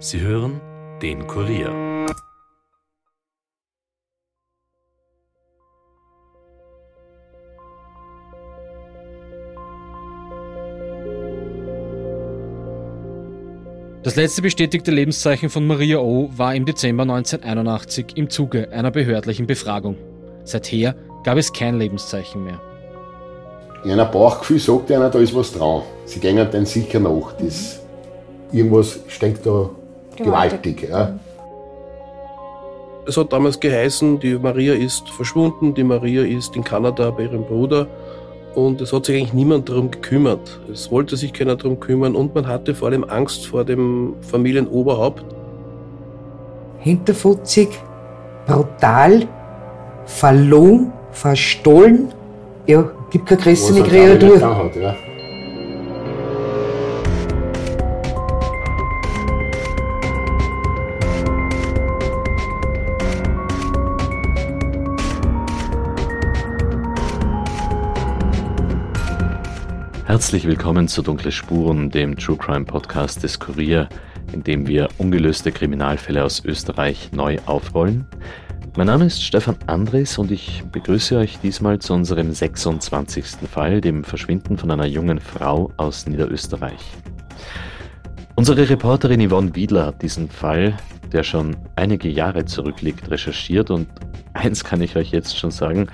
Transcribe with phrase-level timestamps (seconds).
[0.00, 0.60] Sie hören
[1.02, 1.72] den Kurier.
[14.04, 16.30] Das letzte bestätigte Lebenszeichen von Maria O.
[16.36, 19.96] war im Dezember 1981 im Zuge einer behördlichen Befragung.
[20.44, 20.94] Seither
[21.24, 22.60] gab es kein Lebenszeichen mehr.
[23.84, 25.82] In einem Bauchgefühl sagt einer, da ist was dran.
[26.04, 27.32] Sie gehen dann sicher nach.
[27.32, 27.80] Das,
[28.52, 29.70] irgendwas steckt da
[30.18, 30.76] gewaltig.
[30.76, 31.18] gewaltig ja.
[33.06, 37.44] Es hat damals geheißen, die Maria ist verschwunden, die Maria ist in Kanada bei ihrem
[37.44, 37.86] Bruder
[38.54, 40.60] und es hat sich eigentlich niemand darum gekümmert.
[40.70, 45.24] Es wollte sich keiner darum kümmern und man hatte vor allem Angst vor dem Familienoberhaupt.
[46.80, 47.68] Hinterfutzig,
[48.46, 49.26] brutal,
[50.04, 52.08] verlogen, verstohlen.
[52.66, 54.56] Ja, gibt keine größere Kreatur.
[54.56, 54.96] Hat, ja.
[70.18, 73.88] Herzlich willkommen zu Dunkle Spuren, dem True Crime Podcast des Kurier,
[74.32, 78.04] in dem wir ungelöste Kriminalfälle aus Österreich neu aufrollen.
[78.76, 83.48] Mein Name ist Stefan Andres und ich begrüße euch diesmal zu unserem 26.
[83.48, 86.84] Fall, dem Verschwinden von einer jungen Frau aus Niederösterreich.
[88.34, 90.76] Unsere Reporterin Yvonne Wiedler hat diesen Fall,
[91.12, 93.86] der schon einige Jahre zurückliegt, recherchiert und
[94.34, 95.86] eins kann ich euch jetzt schon sagen,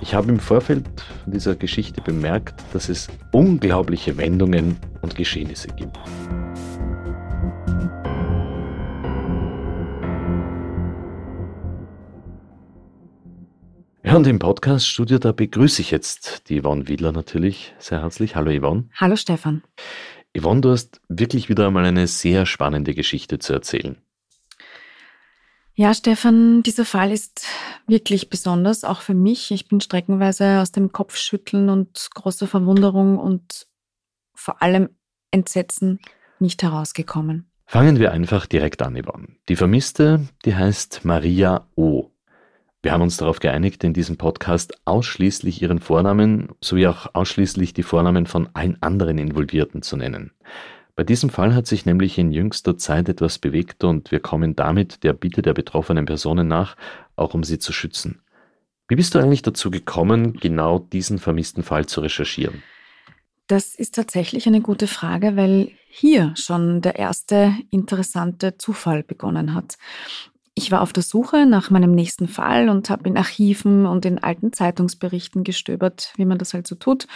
[0.00, 0.84] ich habe im Vorfeld
[1.26, 5.98] dieser Geschichte bemerkt, dass es unglaubliche Wendungen und Geschehnisse gibt.
[14.04, 18.36] Ja, und im Podcast-Studio, da begrüße ich jetzt die Yvonne Wiedler natürlich sehr herzlich.
[18.36, 18.84] Hallo Yvonne.
[18.94, 19.62] Hallo Stefan.
[20.38, 23.96] Yvonne, du hast wirklich wieder einmal eine sehr spannende Geschichte zu erzählen.
[25.76, 27.46] Ja, Stefan, dieser Fall ist
[27.88, 29.50] wirklich besonders, auch für mich.
[29.50, 33.66] Ich bin streckenweise aus dem Kopfschütteln und großer Verwunderung und
[34.34, 34.90] vor allem
[35.32, 35.98] Entsetzen
[36.38, 37.50] nicht herausgekommen.
[37.66, 39.28] Fangen wir einfach direkt an, Yvonne.
[39.48, 42.10] Die Vermisste, die heißt Maria O.
[42.82, 47.82] Wir haben uns darauf geeinigt, in diesem Podcast ausschließlich ihren Vornamen sowie auch ausschließlich die
[47.82, 50.32] Vornamen von allen anderen Involvierten zu nennen.
[50.96, 55.02] Bei diesem Fall hat sich nämlich in jüngster Zeit etwas bewegt und wir kommen damit
[55.02, 56.76] der Bitte der betroffenen Personen nach,
[57.16, 58.20] auch um sie zu schützen.
[58.86, 62.62] Wie bist du eigentlich dazu gekommen, genau diesen vermissten Fall zu recherchieren?
[63.46, 69.76] Das ist tatsächlich eine gute Frage, weil hier schon der erste interessante Zufall begonnen hat.
[70.56, 74.22] Ich war auf der Suche nach meinem nächsten Fall und habe in Archiven und in
[74.22, 77.08] alten Zeitungsberichten gestöbert, wie man das halt so tut,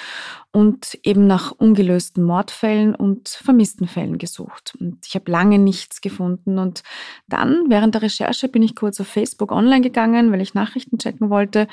[0.50, 4.76] und eben nach ungelösten Mordfällen und vermissten Fällen gesucht.
[4.80, 6.82] Und ich habe lange nichts gefunden und
[7.28, 11.30] dann, während der Recherche, bin ich kurz auf Facebook online gegangen, weil ich Nachrichten checken
[11.30, 11.68] wollte.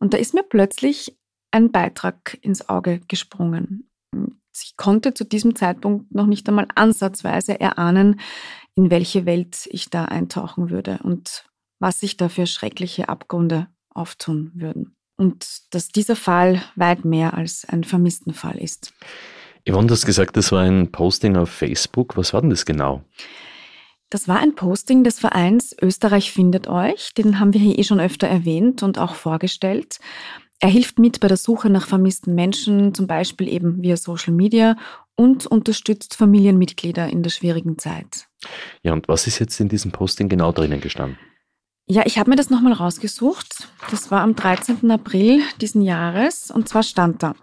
[0.00, 1.16] Und da ist mir plötzlich
[1.50, 3.88] ein Beitrag ins Auge gesprungen.
[4.54, 8.20] Ich konnte zu diesem Zeitpunkt noch nicht einmal ansatzweise erahnen,
[8.74, 11.44] in welche Welt ich da eintauchen würde und
[11.78, 14.94] was sich da für schreckliche Abgründe auftun würden.
[15.16, 18.92] Und dass dieser Fall weit mehr als ein Vermisstenfall ist.
[19.68, 22.16] Yvonne, du hast gesagt, das war ein Posting auf Facebook.
[22.16, 23.02] Was war denn das genau?
[24.08, 27.14] Das war ein Posting des Vereins Österreich findet euch.
[27.14, 29.98] Den haben wir hier eh schon öfter erwähnt und auch vorgestellt.
[30.58, 34.76] Er hilft mit bei der Suche nach vermissten Menschen, zum Beispiel eben via Social Media
[35.16, 38.29] und unterstützt Familienmitglieder in der schwierigen Zeit.
[38.82, 41.18] Ja, und was ist jetzt in diesem Posting genau drinnen gestanden?
[41.86, 43.68] Ja, ich habe mir das nochmal rausgesucht.
[43.90, 44.90] Das war am 13.
[44.90, 47.34] April diesen Jahres und zwar stand da.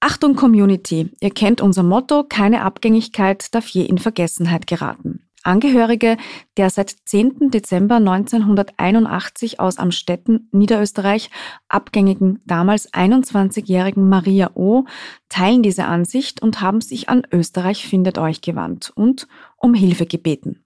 [0.00, 5.25] Achtung Community, ihr kennt unser Motto, keine Abgängigkeit darf je in Vergessenheit geraten.
[5.46, 6.16] Angehörige
[6.56, 7.50] der seit 10.
[7.50, 11.30] Dezember 1981 aus Amstetten, Niederösterreich,
[11.68, 14.84] abgängigen damals 21-jährigen Maria O.
[15.28, 20.64] teilen diese Ansicht und haben sich an Österreich findet euch gewandt und um Hilfe gebeten.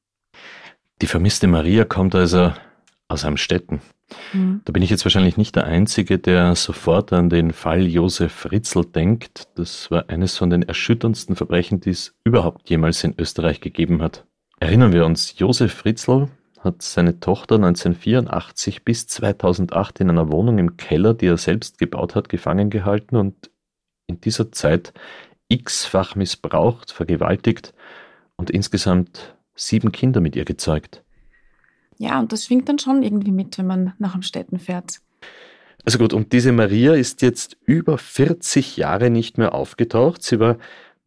[1.03, 2.53] Die vermisste Maria kommt also
[3.09, 3.81] aus Amstetten.
[4.33, 4.61] Mhm.
[4.65, 8.85] Da bin ich jetzt wahrscheinlich nicht der Einzige, der sofort an den Fall Josef Fritzl
[8.85, 9.49] denkt.
[9.57, 14.27] Das war eines von den erschütterndsten Verbrechen, die es überhaupt jemals in Österreich gegeben hat.
[14.61, 16.29] Erinnern wir uns, Josef Fritzl
[16.61, 22.15] hat seine Tochter 1984 bis 2008 in einer Wohnung im Keller, die er selbst gebaut
[22.15, 23.51] hat, gefangen gehalten und
[24.07, 24.93] in dieser Zeit
[25.49, 27.73] x-fach missbraucht, vergewaltigt
[28.37, 31.03] und insgesamt sieben Kinder mit ihr gezeugt.
[31.97, 35.01] Ja, und das schwingt dann schon irgendwie mit, wenn man nach Amstetten fährt.
[35.87, 40.23] Also gut, und diese Maria ist jetzt über 40 Jahre nicht mehr aufgetaucht.
[40.23, 40.59] Sie war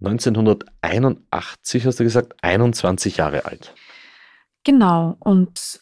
[0.04, 3.74] 1981, hast du gesagt, 21 Jahre alt.
[4.64, 5.16] Genau.
[5.20, 5.82] Und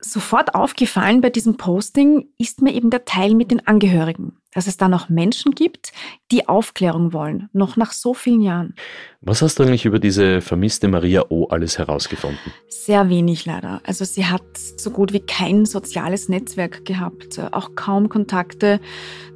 [0.00, 4.76] sofort aufgefallen bei diesem Posting ist mir eben der Teil mit den Angehörigen, dass es
[4.76, 5.92] da noch Menschen gibt,
[6.30, 8.74] die Aufklärung wollen, noch nach so vielen Jahren.
[9.22, 12.52] Was hast du eigentlich über diese vermisste Maria O alles herausgefunden?
[12.68, 13.80] Sehr wenig leider.
[13.86, 18.80] Also sie hat so gut wie kein soziales Netzwerk gehabt, auch kaum Kontakte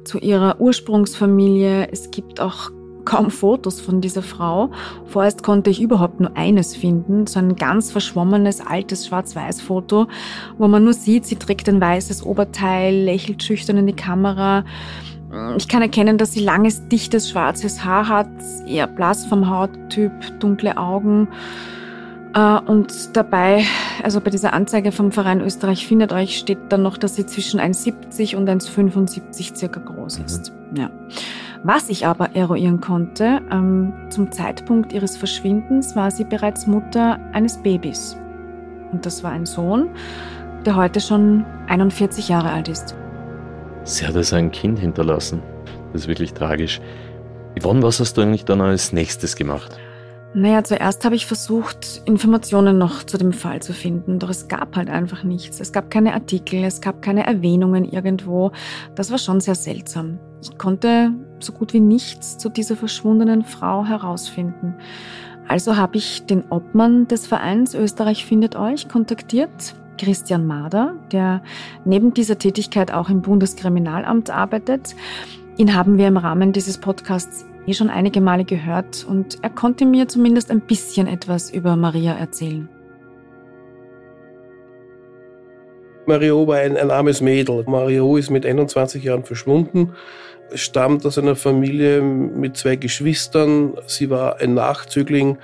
[0.03, 1.89] zu ihrer Ursprungsfamilie.
[1.91, 2.69] Es gibt auch
[3.09, 4.69] kaum Fotos von dieser Frau.
[5.05, 10.07] Vorerst konnte ich überhaupt nur eines finden, so ein ganz verschwommenes altes Schwarz-Weiß-Foto,
[10.59, 14.63] wo man nur sieht, sie trägt ein weißes Oberteil, lächelt schüchtern in die Kamera.
[15.57, 18.29] Ich kann erkennen, dass sie langes, dichtes, schwarzes Haar hat,
[18.67, 21.27] eher blass vom Hauttyp, dunkle Augen.
[22.35, 23.63] Äh, und dabei,
[24.03, 27.59] also bei dieser Anzeige vom Verein Österreich findet euch, steht dann noch, dass sie zwischen
[27.59, 30.51] 1,70 und 1,75 circa groß ist.
[30.71, 30.77] Mhm.
[30.77, 30.91] Ja.
[31.63, 37.57] Was ich aber eruieren konnte, ähm, zum Zeitpunkt ihres Verschwindens war sie bereits Mutter eines
[37.57, 38.17] Babys.
[38.93, 39.89] Und das war ein Sohn,
[40.65, 42.95] der heute schon 41 Jahre alt ist.
[43.83, 45.41] Sie hat also ein Kind hinterlassen.
[45.91, 46.79] Das ist wirklich tragisch.
[47.59, 49.77] Yvonne, was hast du eigentlich dann als nächstes gemacht?
[50.33, 54.75] Naja, zuerst habe ich versucht, Informationen noch zu dem Fall zu finden, doch es gab
[54.75, 55.59] halt einfach nichts.
[55.59, 58.51] Es gab keine Artikel, es gab keine Erwähnungen irgendwo.
[58.93, 60.19] Das war schon sehr seltsam.
[60.41, 61.11] Ich konnte
[61.43, 64.75] so gut wie nichts zu dieser verschwundenen Frau herausfinden.
[65.47, 71.41] Also habe ich den Obmann des Vereins Österreich findet euch kontaktiert, Christian Mader, der
[71.85, 74.95] neben dieser Tätigkeit auch im Bundeskriminalamt arbeitet.
[75.57, 79.85] Ihn haben wir im Rahmen dieses Podcasts eh schon einige Male gehört und er konnte
[79.85, 82.69] mir zumindest ein bisschen etwas über Maria erzählen.
[86.05, 87.63] Mario war ein, ein armes Mädel.
[87.67, 89.93] Mario ist mit 21 Jahren verschwunden,
[90.53, 93.73] stammt aus einer Familie mit zwei Geschwistern.
[93.87, 95.37] Sie war ein Nachzügling.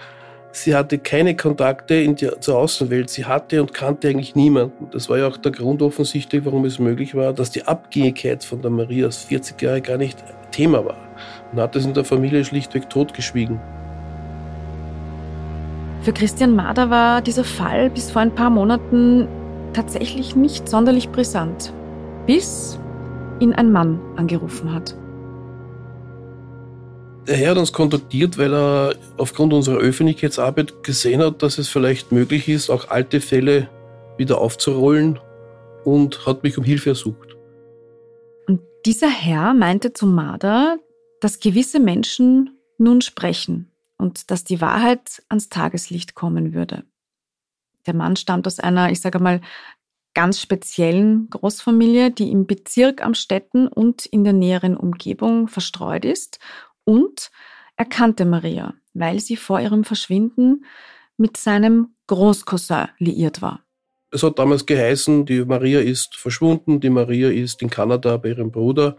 [0.52, 3.10] Sie hatte keine Kontakte in die, zur Außenwelt.
[3.10, 4.88] Sie hatte und kannte eigentlich niemanden.
[4.92, 8.62] Das war ja auch der Grund offensichtlich, warum es möglich war, dass die Abgängigkeit von
[8.62, 10.98] der Maria aus 40 Jahre gar nicht Thema war.
[11.52, 13.60] Man hat es in der Familie schlichtweg totgeschwiegen.
[16.02, 19.28] Für Christian Mader war dieser Fall bis vor ein paar Monaten
[19.74, 21.74] tatsächlich nicht sonderlich brisant,
[22.26, 22.80] bis
[23.40, 24.96] ihn ein Mann angerufen hat.
[27.28, 32.12] Der Herr hat uns kontaktiert, weil er aufgrund unserer Öffentlichkeitsarbeit gesehen hat, dass es vielleicht
[32.12, 33.68] möglich ist, auch alte Fälle
[34.18, 35.20] wieder aufzurollen
[35.84, 37.36] und hat mich um Hilfe ersucht.
[38.48, 40.78] Und dieser Herr meinte zu Marder,
[41.20, 46.84] dass gewisse Menschen nun sprechen und dass die Wahrheit ans Tageslicht kommen würde.
[47.88, 49.42] Der Mann stammt aus einer, ich sage mal,
[50.16, 56.40] ganz speziellen Großfamilie, die im Bezirk am Städten und in der näheren Umgebung verstreut ist.
[56.84, 57.30] Und
[57.76, 60.66] er kannte Maria, weil sie vor ihrem Verschwinden
[61.18, 63.62] mit seinem Großcousin liiert war.
[64.12, 68.52] Es hat damals geheißen, die Maria ist verschwunden, die Maria ist in Kanada bei ihrem
[68.52, 68.98] Bruder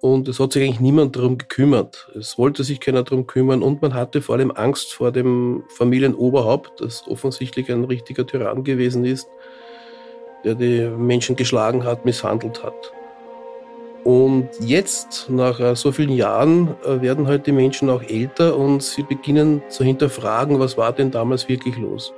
[0.00, 2.10] und es hat sich eigentlich niemand darum gekümmert.
[2.18, 6.80] Es wollte sich keiner darum kümmern und man hatte vor allem Angst vor dem Familienoberhaupt,
[6.80, 9.28] das offensichtlich ein richtiger Tyrann gewesen ist,
[10.44, 12.92] der die Menschen geschlagen hat, misshandelt hat.
[14.04, 18.80] Und jetzt, nach äh, so vielen Jahren, äh, werden halt die Menschen auch älter und
[18.80, 22.12] sie beginnen zu hinterfragen, was war denn damals wirklich los.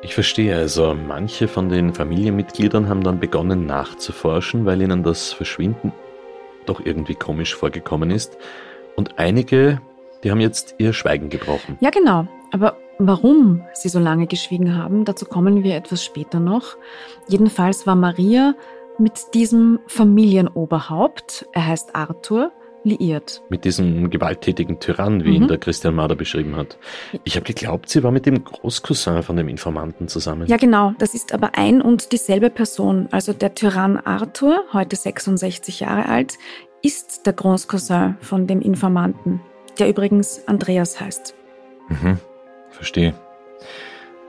[0.00, 5.92] Ich verstehe also, manche von den Familienmitgliedern haben dann begonnen nachzuforschen, weil ihnen das Verschwinden
[6.64, 8.38] doch irgendwie komisch vorgekommen ist.
[8.96, 9.82] Und einige,
[10.22, 11.76] die haben jetzt ihr Schweigen gebrochen.
[11.80, 12.26] Ja, genau.
[12.52, 16.76] Aber warum sie so lange geschwiegen haben, dazu kommen wir etwas später noch.
[17.28, 18.54] Jedenfalls war Maria
[18.98, 22.52] mit diesem Familienoberhaupt, er heißt Arthur,
[22.84, 23.42] liiert.
[23.48, 25.34] Mit diesem gewalttätigen Tyrann, wie mhm.
[25.34, 26.78] ihn der Christian Mader beschrieben hat.
[27.24, 30.46] Ich habe geglaubt, sie war mit dem Großcousin von dem Informanten zusammen.
[30.46, 30.92] Ja, genau.
[30.98, 33.08] Das ist aber ein und dieselbe Person.
[33.10, 36.34] Also der Tyrann Arthur, heute 66 Jahre alt,
[36.82, 39.40] ist der Großcousin von dem Informanten,
[39.78, 41.34] der übrigens Andreas heißt.
[41.88, 42.18] Mhm,
[42.74, 43.14] verstehe.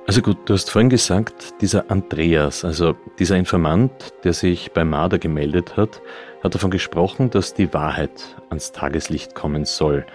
[0.08, 5.18] Also gut, du hast vorhin gesagt, dieser Andreas, also dieser Informant, der sich bei Marder
[5.18, 6.00] gemeldet hat,
[6.44, 8.12] hat davon gesprochen, dass die Wahrheit
[8.50, 10.06] ans Tageslicht kommen soll.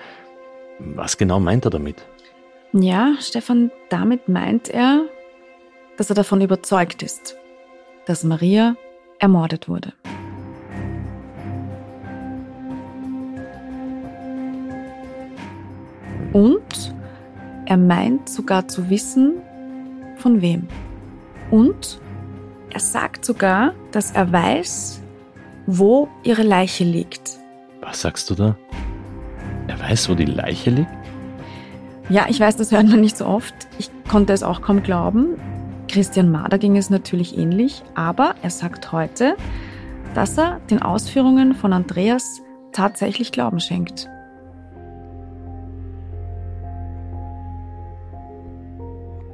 [0.79, 1.97] Was genau meint er damit?
[2.73, 5.07] Ja, Stefan, damit meint er,
[5.97, 7.37] dass er davon überzeugt ist,
[8.07, 8.77] dass Maria
[9.19, 9.93] ermordet wurde.
[16.33, 16.95] Und
[17.71, 19.35] er meint sogar zu wissen,
[20.17, 20.67] von wem.
[21.53, 22.01] Und
[22.71, 25.01] er sagt sogar, dass er weiß,
[25.67, 27.39] wo ihre Leiche liegt.
[27.81, 28.57] Was sagst du da?
[29.69, 30.91] Er weiß, wo die Leiche liegt?
[32.09, 33.55] Ja, ich weiß, das hört man nicht so oft.
[33.79, 35.37] Ich konnte es auch kaum glauben.
[35.87, 39.37] Christian Mader ging es natürlich ähnlich, aber er sagt heute,
[40.15, 44.09] dass er den Ausführungen von Andreas tatsächlich Glauben schenkt.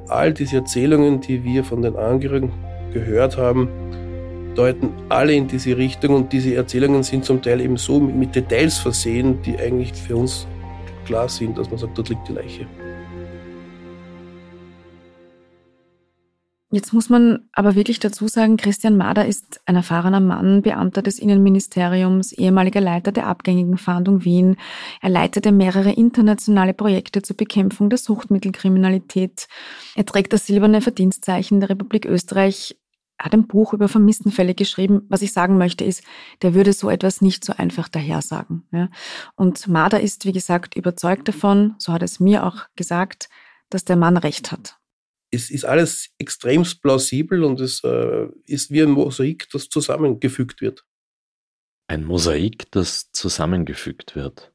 [0.09, 2.51] All diese Erzählungen, die wir von den Angehörigen
[2.93, 3.67] gehört haben,
[4.55, 8.77] deuten alle in diese Richtung und diese Erzählungen sind zum Teil eben so mit Details
[8.77, 10.47] versehen, die eigentlich für uns
[11.05, 12.67] klar sind, dass man sagt, dort liegt die Leiche.
[16.69, 21.17] Jetzt muss man aber wirklich dazu sagen, Christian Mader ist ein erfahrener Mann, Beamter des
[21.17, 24.57] Innenministeriums, ehemaliger Leiter der abgängigen Fahndung Wien.
[25.01, 29.47] Er leitete mehrere internationale Projekte zur Bekämpfung der Suchtmittelkriminalität.
[29.95, 32.77] Er trägt das silberne Verdienstzeichen der Republik Österreich,
[33.17, 35.03] hat ein Buch über Vermisstenfälle geschrieben.
[35.07, 36.03] Was ich sagen möchte ist,
[36.41, 38.67] der würde so etwas nicht so einfach dahersagen.
[39.37, 43.29] Und Mader ist, wie gesagt, überzeugt davon, so hat es mir auch gesagt,
[43.69, 44.76] dass der Mann recht hat
[45.31, 50.85] es ist alles extremst plausibel und es äh, ist wie ein Mosaik, das zusammengefügt wird.
[51.87, 54.51] Ein Mosaik, das zusammengefügt wird.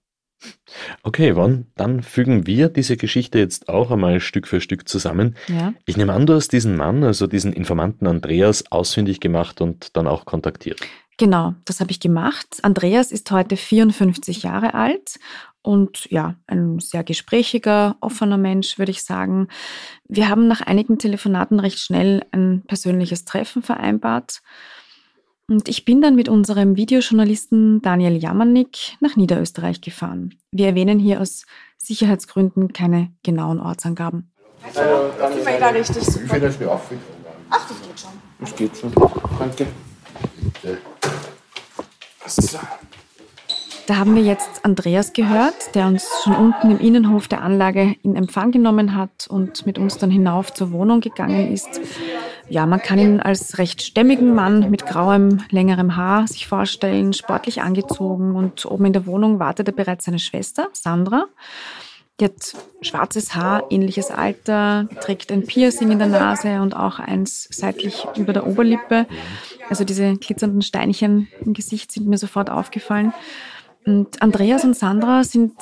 [1.02, 5.36] Okay, Yvonne, dann fügen wir diese Geschichte jetzt auch einmal Stück für Stück zusammen.
[5.46, 5.72] Ja.
[5.86, 10.06] Ich nehme an, du hast diesen Mann, also diesen Informanten Andreas, ausfindig gemacht und dann
[10.06, 10.80] auch kontaktiert.
[11.18, 12.58] Genau, das habe ich gemacht.
[12.62, 15.18] Andreas ist heute 54 Jahre alt
[15.62, 19.48] und ja, ein sehr gesprächiger, offener Mensch, würde ich sagen.
[20.08, 24.42] Wir haben nach einigen Telefonaten recht schnell ein persönliches Treffen vereinbart.
[25.48, 30.34] Und ich bin dann mit unserem Videojournalisten Daniel Jamannik nach Niederösterreich gefahren.
[30.50, 31.44] Wir erwähnen hier aus
[31.76, 34.30] Sicherheitsgründen keine genauen Ortsangaben.
[34.64, 34.80] Also,
[35.18, 36.24] das ist da richtig super.
[36.24, 36.70] Wie viel das mir
[37.50, 38.10] Ach, das geht schon.
[38.40, 38.90] Das geht so.
[39.38, 39.66] Danke.
[40.62, 40.78] Bitte.
[42.36, 42.58] So.
[43.86, 48.14] Da haben wir jetzt Andreas gehört, der uns schon unten im Innenhof der Anlage in
[48.14, 51.80] Empfang genommen hat und mit uns dann hinauf zur Wohnung gegangen ist.
[52.48, 57.62] Ja, man kann ihn als recht stämmigen Mann mit grauem, längerem Haar sich vorstellen, sportlich
[57.62, 61.26] angezogen und oben in der Wohnung wartete bereits seine Schwester, Sandra.
[62.22, 67.48] Die hat schwarzes Haar, ähnliches Alter, trägt ein Piercing in der Nase und auch eins
[67.50, 69.06] seitlich über der Oberlippe.
[69.68, 73.12] Also diese glitzernden Steinchen im Gesicht sind mir sofort aufgefallen.
[73.84, 75.54] Und Andreas und Sandra sind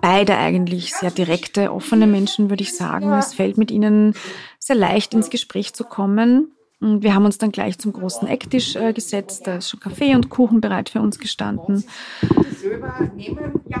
[0.00, 3.12] beide eigentlich sehr direkte, offene Menschen, würde ich sagen.
[3.12, 4.14] Es fällt mit ihnen
[4.58, 6.50] sehr leicht ins Gespräch zu kommen.
[6.80, 9.46] Und wir haben uns dann gleich zum großen Ecktisch äh, gesetzt.
[9.46, 11.84] Da ist schon Kaffee und Kuchen bereit für uns gestanden.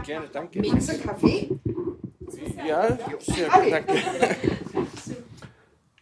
[0.04, 0.62] Gerne, danke.
[1.04, 1.50] Kaffee?
[2.66, 2.88] Ja,
[3.20, 3.94] sehr gut, danke.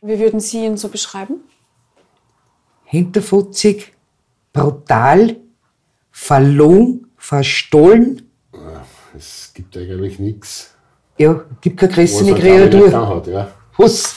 [0.02, 1.40] Wie würden Sie ihn so beschreiben?
[2.85, 3.92] Hinterfutzig,
[4.52, 5.37] brutal,
[6.11, 8.30] verlogen, verstohlen.
[9.16, 10.75] Es gibt eigentlich nichts.
[11.18, 13.23] Ja, gibt keine größere Kreatur.
[13.26, 13.50] Ja.
[13.76, 14.16] Was?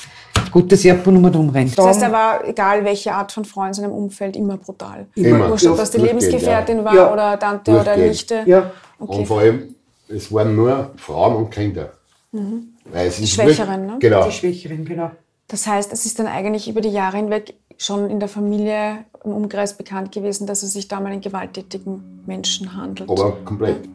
[0.51, 1.77] Gutes Japan um rumrennt.
[1.77, 5.08] Das heißt, er war, egal welche Art von Frau in seinem Umfeld, immer brutal.
[5.15, 5.50] Immer.
[5.50, 6.86] Wurscht, ob das die Lebensgefährtin ja.
[6.86, 7.12] war ja.
[7.12, 8.44] oder Tante oder Nichte.
[8.46, 8.72] Ja.
[9.00, 9.18] Okay.
[9.18, 9.75] Und vor allem,
[10.08, 11.92] es waren nur Frauen und Kinder.
[12.34, 12.74] Mhm.
[12.92, 13.98] Weil es die Schwächeren, ne?
[14.00, 14.25] Genau.
[14.25, 15.12] Die Schwächeren, genau.
[15.48, 19.32] Das heißt, es ist dann eigentlich über die Jahre hinweg schon in der Familie im
[19.32, 23.10] Umkreis bekannt gewesen, dass es sich da um einen gewalttätigen Menschen handelt.
[23.10, 23.88] Aber komplett.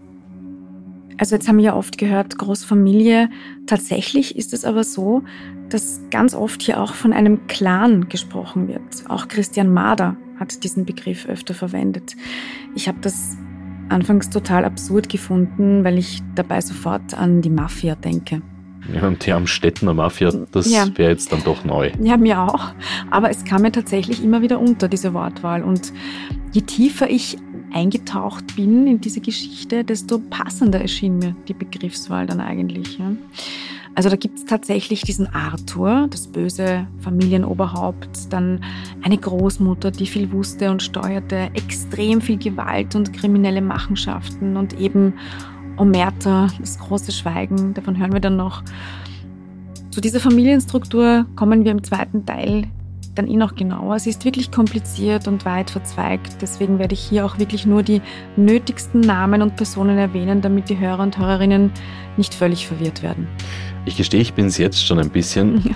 [1.18, 3.28] Also jetzt haben wir ja oft gehört, Großfamilie.
[3.66, 5.22] Tatsächlich ist es aber so,
[5.68, 8.80] dass ganz oft hier auch von einem Clan gesprochen wird.
[9.08, 12.14] Auch Christian Mader hat diesen Begriff öfter verwendet.
[12.76, 13.36] Ich habe das
[13.88, 18.42] anfangs total absurd gefunden, weil ich dabei sofort an die Mafia denke.
[18.92, 20.86] Ja, und die Amstettener Mafia, das ja.
[20.96, 21.90] wäre jetzt dann doch neu.
[22.00, 22.72] Ja, mir auch.
[23.10, 25.62] Aber es kam mir tatsächlich immer wieder unter, diese Wortwahl.
[25.62, 25.92] Und
[26.52, 27.36] je tiefer ich
[27.72, 32.98] eingetaucht bin in diese Geschichte, desto passender erschien mir die Begriffswahl dann eigentlich.
[32.98, 33.12] Ja.
[33.98, 38.60] Also da gibt es tatsächlich diesen Arthur, das böse Familienoberhaupt, dann
[39.02, 45.14] eine Großmutter, die viel wusste und steuerte, extrem viel Gewalt und kriminelle Machenschaften und eben
[45.78, 48.62] Omerta, das große Schweigen, davon hören wir dann noch.
[49.90, 52.68] Zu dieser Familienstruktur kommen wir im zweiten Teil
[53.16, 53.98] dann eh noch genauer.
[53.98, 56.40] Sie ist wirklich kompliziert und weit verzweigt.
[56.40, 58.00] Deswegen werde ich hier auch wirklich nur die
[58.36, 61.72] nötigsten Namen und Personen erwähnen, damit die Hörer und Hörerinnen
[62.16, 63.26] nicht völlig verwirrt werden.
[63.88, 65.62] Ich gestehe, ich bin es jetzt schon ein bisschen.
[65.64, 65.74] Ja.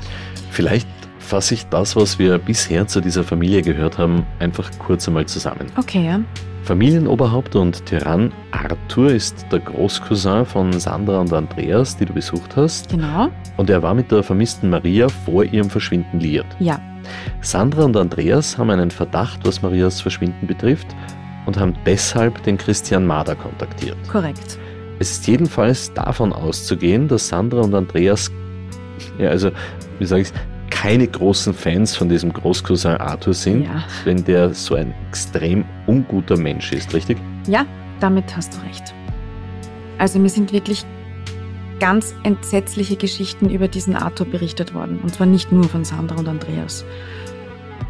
[0.51, 0.87] Vielleicht
[1.19, 5.73] fasse ich das, was wir bisher zu dieser Familie gehört haben, einfach kurz einmal zusammen.
[5.79, 6.21] Okay, ja.
[6.65, 12.91] Familienoberhaupt und Tyrann Arthur ist der Großcousin von Sandra und Andreas, die du besucht hast.
[12.91, 13.31] Genau.
[13.57, 16.47] Und er war mit der vermissten Maria vor ihrem Verschwinden liiert.
[16.61, 16.79] Ja.
[17.41, 20.89] Sandra und Andreas haben einen Verdacht, was Marias Verschwinden betrifft
[21.47, 23.97] und haben deshalb den Christian Mader kontaktiert.
[24.07, 24.59] Korrekt.
[25.03, 28.31] Es ist jedenfalls davon auszugehen, dass Sandra und Andreas,
[29.19, 29.51] ja, also,
[29.99, 30.33] wie sage ich
[30.71, 33.83] keine großen Fans von diesem Großcousin Arthur sind, ja.
[34.05, 37.19] wenn der so ein extrem unguter Mensch ist, richtig?
[37.49, 37.67] Ja,
[37.99, 38.95] damit hast du recht.
[39.99, 40.87] Also mir sind wirklich
[41.81, 45.01] ganz entsetzliche Geschichten über diesen Arthur berichtet worden.
[45.03, 46.85] Und zwar nicht nur von Sandra und Andreas.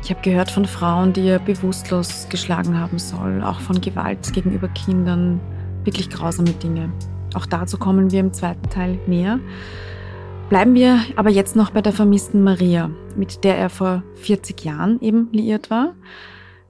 [0.02, 4.68] Ich habe gehört von Frauen, die er bewusstlos geschlagen haben soll, auch von Gewalt gegenüber
[4.68, 5.42] Kindern.
[5.84, 6.92] Wirklich grausame Dinge.
[7.34, 9.40] Auch dazu kommen wir im zweiten Teil näher.
[10.48, 15.00] Bleiben wir aber jetzt noch bei der vermissten Maria, mit der er vor 40 Jahren
[15.00, 15.94] eben liiert war.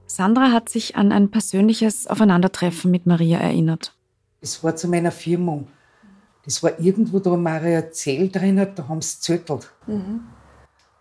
[0.07, 3.95] Sandra hat sich an ein persönliches Aufeinandertreffen mit Maria erinnert.
[4.41, 5.67] Es war zu meiner Firmung.
[6.45, 9.71] Das war irgendwo da Maria Zell drin, da haben sie zöttelt.
[9.85, 10.21] Mhm.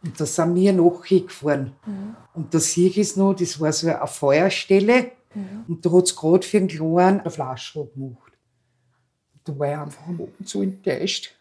[0.05, 1.73] Und da sind wir nachgefahren.
[1.87, 2.17] Mhm.
[2.35, 5.13] Und da sehe ich es noch, das war so eine Feuerstelle.
[5.35, 5.65] Mhm.
[5.69, 8.33] Und da hat es gerade für einen Kleinen eine Flasche gemacht.
[9.35, 11.35] Und da war ich einfach am Abend so enttäuscht.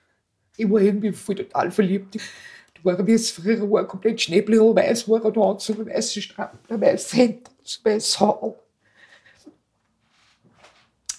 [0.57, 2.15] Ich war irgendwie voll total verliebt.
[2.15, 7.49] Da war wie es früher war, komplett schneeblau, weiß war er da, so weißes Hemd,
[7.63, 8.55] so ein weißes Haar.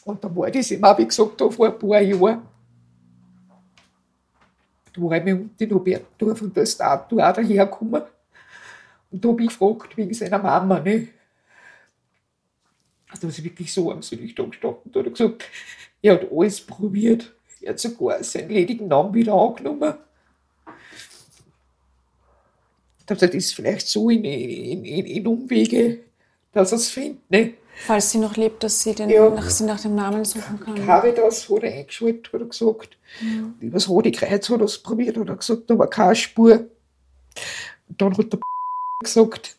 [0.05, 2.43] Und da war das immer, wie gesagt, da vor ein paar Jahren.
[4.93, 8.03] Da war ich mit dem Robertdorf und da ist der Arthur auch dahergekommen.
[9.11, 10.81] Und da habe ich gefragt, wegen seiner Mama.
[10.81, 11.09] Ne?
[13.13, 14.91] Also, da ist wirklich so am Südlich da gestanden.
[14.91, 15.45] Da hat er gesagt,
[16.01, 17.33] er hat alles probiert.
[17.61, 19.95] Er hat sogar seinen ledigen Namen wieder angenommen.
[23.07, 26.01] Das ist vielleicht so in, in, in, in Umwege,
[26.53, 27.31] dass er es findet.
[27.31, 27.55] Ne?
[27.75, 29.29] Falls sie noch lebt, dass sie, den, ja.
[29.29, 30.75] nach, sie nach dem Namen suchen kann.
[30.87, 32.97] Caritas hat er eingeschaltet, hat er gesagt.
[33.21, 33.53] Ja.
[33.61, 36.67] Über das Rote Kreuz hat er es probiert, hat er gesagt, da war keine Spur.
[37.89, 38.41] Und dann hat der
[39.03, 39.59] gesagt,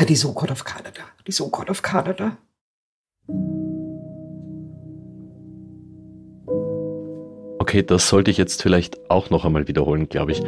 [0.00, 2.38] ah, die Sog hat auf Kanada, die Sog hat auf Kanada.
[7.58, 10.42] Okay, das sollte ich jetzt vielleicht auch noch einmal wiederholen, glaube ich.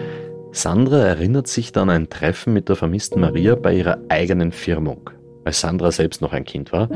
[0.52, 5.10] Sandra erinnert sich dann an ein Treffen mit der vermissten Maria bei ihrer eigenen Firmung
[5.44, 6.88] als Sandra selbst noch ein Kind war.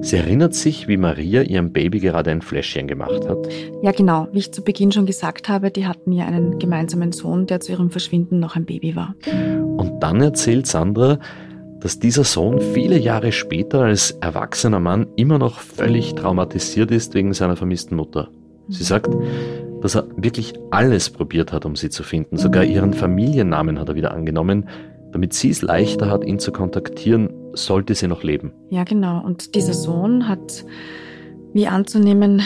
[0.00, 3.48] Sie erinnert sich, wie Maria ihrem Baby gerade ein Fläschchen gemacht hat.
[3.82, 4.28] Ja, genau.
[4.32, 7.72] Wie ich zu Beginn schon gesagt habe, die hatten ja einen gemeinsamen Sohn, der zu
[7.72, 9.14] ihrem Verschwinden noch ein Baby war.
[9.76, 11.18] Und dann erzählt Sandra,
[11.80, 17.32] dass dieser Sohn viele Jahre später als erwachsener Mann immer noch völlig traumatisiert ist wegen
[17.32, 18.28] seiner vermissten Mutter.
[18.68, 19.08] Sie sagt,
[19.80, 22.36] dass er wirklich alles probiert hat, um sie zu finden.
[22.36, 24.68] Sogar ihren Familiennamen hat er wieder angenommen,
[25.12, 28.52] damit sie es leichter hat, ihn zu kontaktieren, sollte sie noch leben.
[28.68, 29.24] Ja, genau.
[29.24, 30.64] Und dieser Sohn hat,
[31.52, 32.42] wie anzunehmen,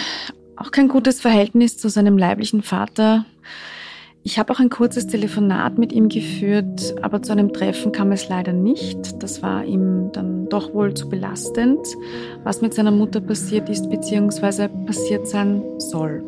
[0.57, 3.27] auch kein gutes Verhältnis zu seinem leiblichen Vater.
[4.27, 8.27] Ich habe auch ein kurzes Telefonat mit ihm geführt, aber zu einem Treffen kam es
[8.31, 9.23] leider nicht.
[9.23, 11.87] Das war ihm dann doch wohl zu belastend,
[12.43, 14.69] was mit seiner Mutter passiert ist bzw.
[14.87, 16.25] passiert sein soll.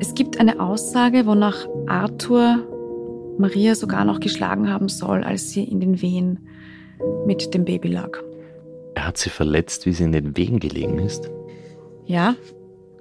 [0.00, 2.66] Es gibt eine Aussage, wonach Arthur
[3.36, 6.48] Maria sogar noch geschlagen haben soll, als sie in den Wehen
[7.26, 8.16] mit dem Baby lag.
[8.94, 11.30] Er hat sie verletzt, wie sie in den Wehen gelegen ist?
[12.06, 12.36] Ja,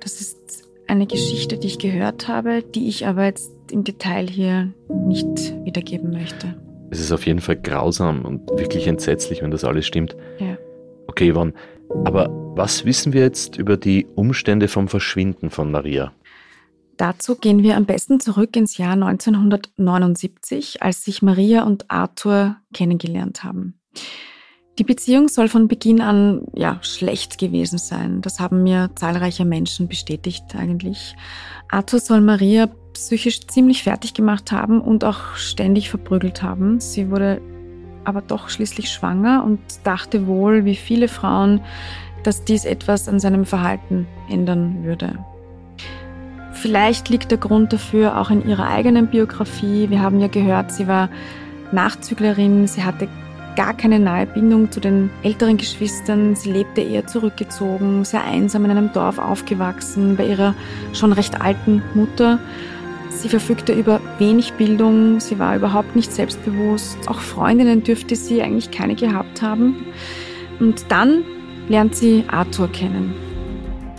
[0.01, 4.71] das ist eine Geschichte, die ich gehört habe, die ich aber jetzt im Detail hier
[4.89, 6.56] nicht wiedergeben möchte.
[6.91, 10.15] Es ist auf jeden Fall grausam und wirklich entsetzlich, wenn das alles stimmt.
[10.39, 10.58] Ja.
[11.08, 11.54] Okay, Yvonne,
[12.04, 16.13] aber was wissen wir jetzt über die Umstände vom Verschwinden von Maria?
[16.97, 23.43] Dazu gehen wir am besten zurück ins Jahr 1979, als sich Maria und Arthur kennengelernt
[23.43, 23.80] haben.
[24.80, 28.21] Die Beziehung soll von Beginn an ja schlecht gewesen sein.
[28.21, 31.15] Das haben mir zahlreiche Menschen bestätigt eigentlich.
[31.69, 36.79] Arthur soll Maria psychisch ziemlich fertig gemacht haben und auch ständig verprügelt haben.
[36.79, 37.41] Sie wurde
[38.05, 41.62] aber doch schließlich schwanger und dachte wohl, wie viele Frauen,
[42.23, 45.19] dass dies etwas an seinem Verhalten ändern würde.
[46.53, 49.89] Vielleicht liegt der Grund dafür auch in ihrer eigenen Biografie.
[49.89, 51.10] Wir haben ja gehört, sie war
[51.71, 53.10] Nachzüglerin, sie hatte
[53.55, 56.36] gar keine nahe Bindung zu den älteren Geschwistern.
[56.36, 60.55] Sie lebte eher zurückgezogen, sehr einsam in einem Dorf aufgewachsen, bei ihrer
[60.93, 62.39] schon recht alten Mutter.
[63.26, 67.10] Sie verfügte über wenig Bildung, sie war überhaupt nicht selbstbewusst.
[67.10, 69.88] Auch Freundinnen dürfte sie eigentlich keine gehabt haben.
[70.60, 71.24] Und dann
[71.68, 73.16] lernt sie Arthur kennen.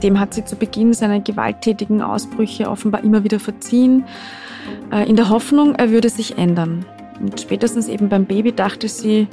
[0.01, 4.05] Dem hat sie zu Beginn seine gewalttätigen Ausbrüche offenbar immer wieder verziehen,
[4.93, 6.85] äh, in der Hoffnung, er würde sich ändern.
[7.21, 9.27] Und spätestens eben beim Baby dachte sie,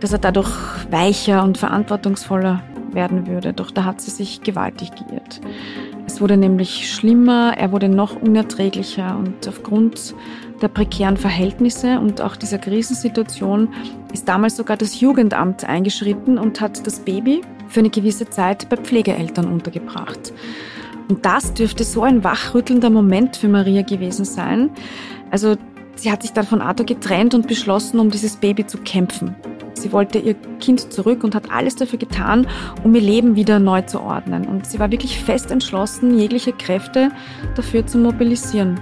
[0.00, 0.48] dass er dadurch
[0.90, 2.62] weicher und verantwortungsvoller
[2.96, 3.52] werden würde.
[3.52, 5.40] Doch da hat sie sich gewaltig geirrt.
[6.06, 10.14] Es wurde nämlich schlimmer, er wurde noch unerträglicher und aufgrund
[10.62, 13.68] der prekären Verhältnisse und auch dieser Krisensituation
[14.12, 18.76] ist damals sogar das Jugendamt eingeschritten und hat das Baby für eine gewisse Zeit bei
[18.76, 20.32] Pflegeeltern untergebracht.
[21.08, 24.70] Und das dürfte so ein wachrüttelnder Moment für Maria gewesen sein.
[25.30, 25.56] Also
[25.94, 29.34] sie hat sich dann von Arthur getrennt und beschlossen, um dieses Baby zu kämpfen.
[29.86, 32.48] Sie wollte ihr Kind zurück und hat alles dafür getan,
[32.82, 34.44] um ihr Leben wieder neu zu ordnen.
[34.44, 37.12] Und sie war wirklich fest entschlossen, jegliche Kräfte
[37.54, 38.80] dafür zu mobilisieren.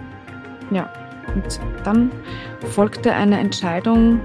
[0.71, 0.89] Ja,
[1.35, 2.11] und dann
[2.71, 4.19] folgte eine Entscheidung,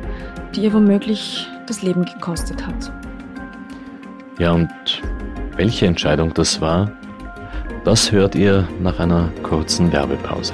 [0.56, 2.94] die ihr womöglich das Leben gekostet hat.
[4.38, 4.70] Ja, und
[5.58, 6.90] welche Entscheidung das war,
[7.84, 10.54] das hört ihr nach einer kurzen Werbepause.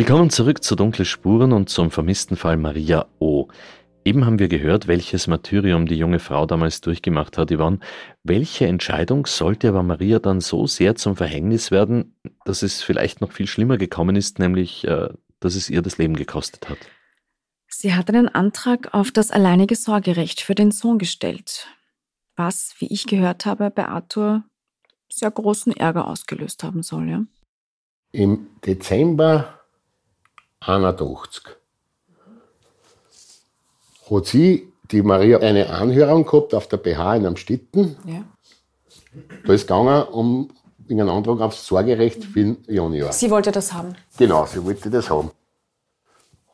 [0.00, 3.48] Willkommen zurück zu Dunkle Spuren und zum vermissten Fall Maria O.
[4.02, 7.80] Eben haben wir gehört, welches Martyrium die junge Frau damals durchgemacht hat, Yvonne.
[8.24, 13.32] Welche Entscheidung sollte aber Maria dann so sehr zum Verhängnis werden, dass es vielleicht noch
[13.32, 16.78] viel schlimmer gekommen ist, nämlich äh, dass es ihr das Leben gekostet hat?
[17.68, 21.68] Sie hat einen Antrag auf das alleinige Sorgerecht für den Sohn gestellt,
[22.36, 24.44] was, wie ich gehört habe, bei Arthur
[25.12, 27.06] sehr großen Ärger ausgelöst haben soll.
[27.06, 27.24] Ja?
[28.12, 29.59] Im Dezember
[30.60, 31.42] 81
[34.10, 37.96] hat sie, die Maria, eine Anhörung gehabt auf der BH in Amstetten.
[38.04, 38.24] Ja.
[39.46, 40.50] Da ist gegangen um
[40.88, 43.12] einen Antrag aufs Sorgerecht für den Junior.
[43.12, 43.94] Sie wollte das haben.
[44.18, 45.30] Genau, sie wollte das haben.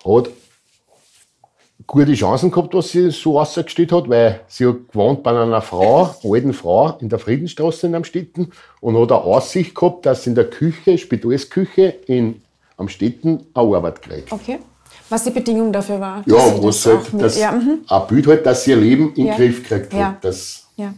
[0.05, 0.31] Hat
[1.87, 6.15] gute Chancen gehabt, was sie so ausgestellt hat, weil sie hat gewohnt bei einer Frau,
[6.25, 10.37] alten Frau, in der Friedenstraße in Amstetten und hat eine Aussicht gehabt, dass sie in
[10.37, 12.43] der Küche, Spitalsküche in
[12.77, 14.33] Amstetten eine Arbeit kriegt.
[14.33, 14.59] Okay.
[15.09, 16.23] Was die Bedingung dafür war.
[16.27, 17.81] Ja, was das halt, das, ja, mhm.
[17.89, 19.37] ein Bild halt, dass sie ihr Leben in den Ja.
[19.37, 20.09] Griff kriegt Ja.
[20.09, 20.93] hat, dass ja.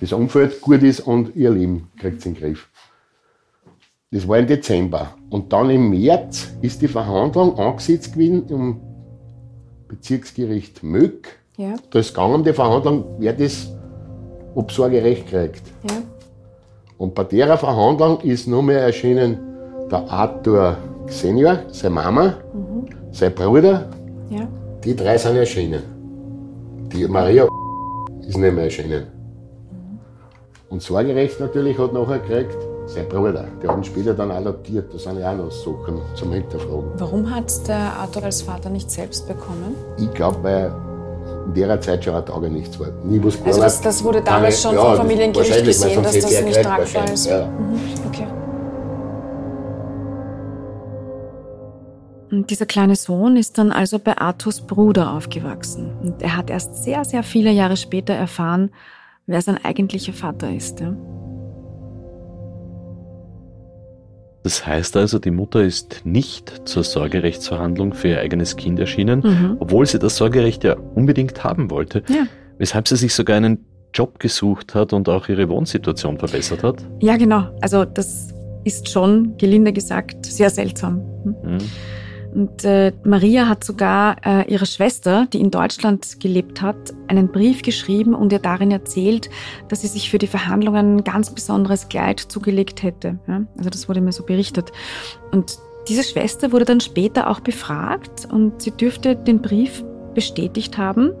[0.00, 2.68] das Umfeld gut ist und ihr Leben kriegt sie in den Griff.
[4.10, 5.14] Das war im Dezember.
[5.30, 8.80] Und dann im März ist die Verhandlung angesetzt gewesen im
[9.88, 11.38] Bezirksgericht Möck.
[11.56, 11.74] Ja.
[11.90, 13.68] Da ist gegangen um die Verhandlung, wer das
[14.54, 15.62] Obsorgerecht kriegt.
[15.90, 15.96] Ja.
[16.98, 19.38] Und bei der Verhandlung ist nur mehr erschienen
[19.90, 22.34] der Arthur Senior, seine Mama,
[23.12, 23.84] sein Bruder,
[24.30, 24.46] Ja.
[24.84, 25.82] die drei sind erschienen.
[26.92, 27.46] Die Maria
[28.26, 29.06] ist nicht mehr erschienen.
[30.68, 33.44] Und Sorgerecht natürlich hat nachher gekriegt sein Bruder.
[33.62, 34.92] Der hat ihn später dann adoptiert.
[34.94, 36.90] Da sind ja auch noch Sachen zum Hinterfragen.
[36.98, 39.74] Warum hat der Arthur als Vater nicht selbst bekommen?
[39.98, 40.72] Ich glaube, weil
[41.46, 42.88] in der Zeit schon ein Tage nichts war.
[43.04, 46.42] Nie was Also das, das wurde damals schon Ja, vom das- Familiengericht gesehen, dass das
[46.44, 47.26] nicht tragbar ist.
[47.26, 47.46] Ja.
[47.46, 47.80] Mhm.
[48.08, 48.26] Okay.
[52.30, 55.92] Und dieser kleine Sohn ist dann also bei Arthurs Bruder aufgewachsen.
[56.02, 58.70] Und er hat erst sehr, sehr viele Jahre später erfahren,
[59.26, 60.80] wer sein eigentlicher Vater ist.
[60.80, 60.94] Ja?
[64.42, 69.56] Das heißt also, die Mutter ist nicht zur Sorgerechtsverhandlung für ihr eigenes Kind erschienen, Mhm.
[69.58, 72.26] obwohl sie das Sorgerecht ja unbedingt haben wollte, Ja.
[72.58, 76.84] weshalb sie sich sogar einen Job gesucht hat und auch ihre Wohnsituation verbessert hat.
[77.00, 77.48] ja, genau.
[77.60, 81.00] Also das ist schon, gelinde gesagt, sehr seltsam.
[81.24, 81.34] Hm?
[81.54, 81.58] Mhm.
[82.34, 86.76] Und äh, Maria hat sogar äh, ihrer Schwester, die in Deutschland gelebt hat,
[87.08, 89.30] einen Brief geschrieben und ihr darin erzählt,
[89.68, 93.18] dass sie sich für die Verhandlungen ein ganz besonderes Kleid zugelegt hätte.
[93.26, 93.42] Ja?
[93.56, 94.72] Also das wurde mir so berichtet.
[95.32, 95.58] Und
[95.88, 99.84] diese Schwester wurde dann später auch befragt und sie dürfte den Brief
[100.14, 101.12] bestätigt haben,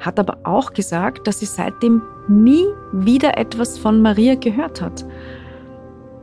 [0.00, 5.04] hat aber auch gesagt, dass sie seitdem nie wieder etwas von Maria gehört hat.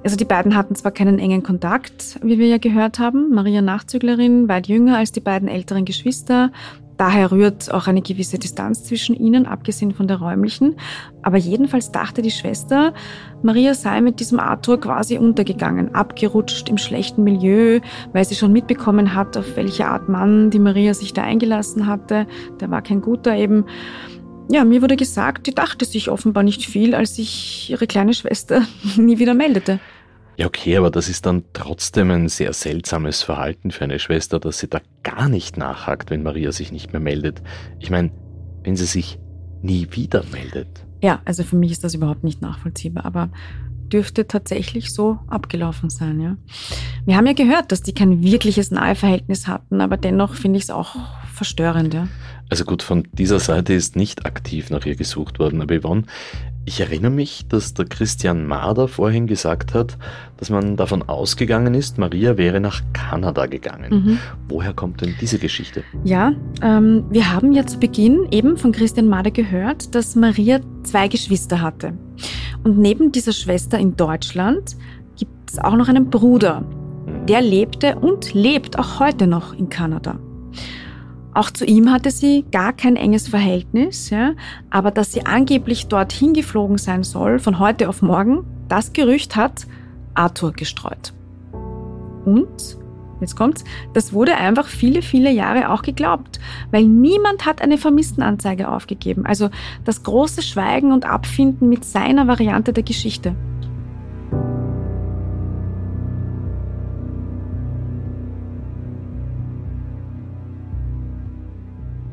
[0.04, 3.34] Also die beiden hatten zwar keinen engen Kontakt, wie wir ja gehört haben.
[3.34, 6.52] Maria Nachzüglerin, weit jünger als die beiden älteren Geschwister.
[6.98, 10.76] Daher rührt auch eine gewisse Distanz zwischen ihnen, abgesehen von der räumlichen.
[11.22, 12.94] Aber jedenfalls dachte die Schwester,
[13.42, 17.80] Maria sei mit diesem Arthur quasi untergegangen, abgerutscht im schlechten Milieu,
[18.12, 22.28] weil sie schon mitbekommen hat, auf welche Art Mann die Maria sich da eingelassen hatte.
[22.60, 23.66] Der war kein guter eben.
[24.52, 28.64] Ja, mir wurde gesagt, die dachte sich offenbar nicht viel, als sich ihre kleine Schwester
[28.98, 29.80] nie wieder meldete.
[30.38, 34.58] Ja, okay, aber das ist dann trotzdem ein sehr seltsames Verhalten für eine Schwester, dass
[34.58, 37.42] sie da gar nicht nachhakt, wenn Maria sich nicht mehr meldet.
[37.80, 38.12] Ich meine,
[38.64, 39.20] wenn sie sich
[39.62, 40.86] nie wieder meldet.
[41.04, 43.30] Ja, also für mich ist das überhaupt nicht nachvollziehbar, aber
[43.94, 46.36] dürfte tatsächlich so abgelaufen sein, ja.
[47.06, 50.70] Wir haben ja gehört, dass die kein wirkliches Naheverhältnis hatten, aber dennoch finde ich es
[50.72, 50.96] auch
[51.34, 52.08] verstörend, ja.
[52.50, 56.04] Also gut, von dieser Seite ist nicht aktiv nach ihr gesucht worden, aber Yvonne,
[56.66, 59.98] ich erinnere mich, dass der Christian Mader vorhin gesagt hat,
[60.38, 63.92] dass man davon ausgegangen ist, Maria wäre nach Kanada gegangen.
[63.92, 64.20] Mhm.
[64.48, 65.84] Woher kommt denn diese Geschichte?
[66.06, 71.08] Ja, ähm, wir haben ja zu Beginn eben von Christian Mader gehört, dass Maria zwei
[71.10, 71.94] Geschwister hatte.
[72.64, 74.78] Und neben dieser Schwester in Deutschland
[75.18, 76.62] gibt es auch noch einen Bruder.
[76.62, 77.26] Mhm.
[77.28, 80.18] Der lebte und lebt auch heute noch in Kanada.
[81.34, 84.34] Auch zu ihm hatte sie gar kein enges Verhältnis, ja,
[84.70, 89.66] aber dass sie angeblich dorthin geflogen sein soll, von heute auf morgen, das Gerücht hat
[90.14, 91.14] Arthur gestreut.
[92.26, 92.78] Und,
[93.24, 96.40] jetzt kommt's, das wurde einfach viele, viele Jahre auch geglaubt,
[96.72, 99.26] weil niemand hat eine Vermisstenanzeige aufgegeben.
[99.26, 99.50] Also
[99.86, 103.36] das große Schweigen und Abfinden mit seiner Variante der Geschichte.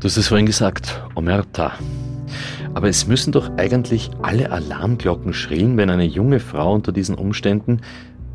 [0.01, 1.73] Du hast es vorhin gesagt, Omerta.
[2.73, 7.83] Aber es müssen doch eigentlich alle Alarmglocken schrillen, wenn eine junge Frau unter diesen Umständen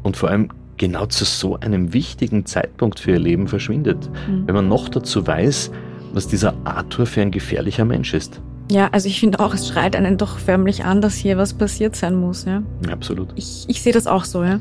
[0.04, 4.10] und vor allem genau zu so einem wichtigen Zeitpunkt für ihr Leben verschwindet.
[4.28, 4.48] Mhm.
[4.48, 5.72] Wenn man noch dazu weiß,
[6.14, 8.42] was dieser Arthur für ein gefährlicher Mensch ist.
[8.72, 11.96] Ja, also ich finde auch, es schreit einen doch förmlich an, dass hier was passiert
[11.96, 12.46] sein muss.
[12.46, 12.64] Ja?
[12.92, 13.30] Absolut.
[13.36, 14.44] Ich, ich sehe das auch so.
[14.44, 14.60] Ja?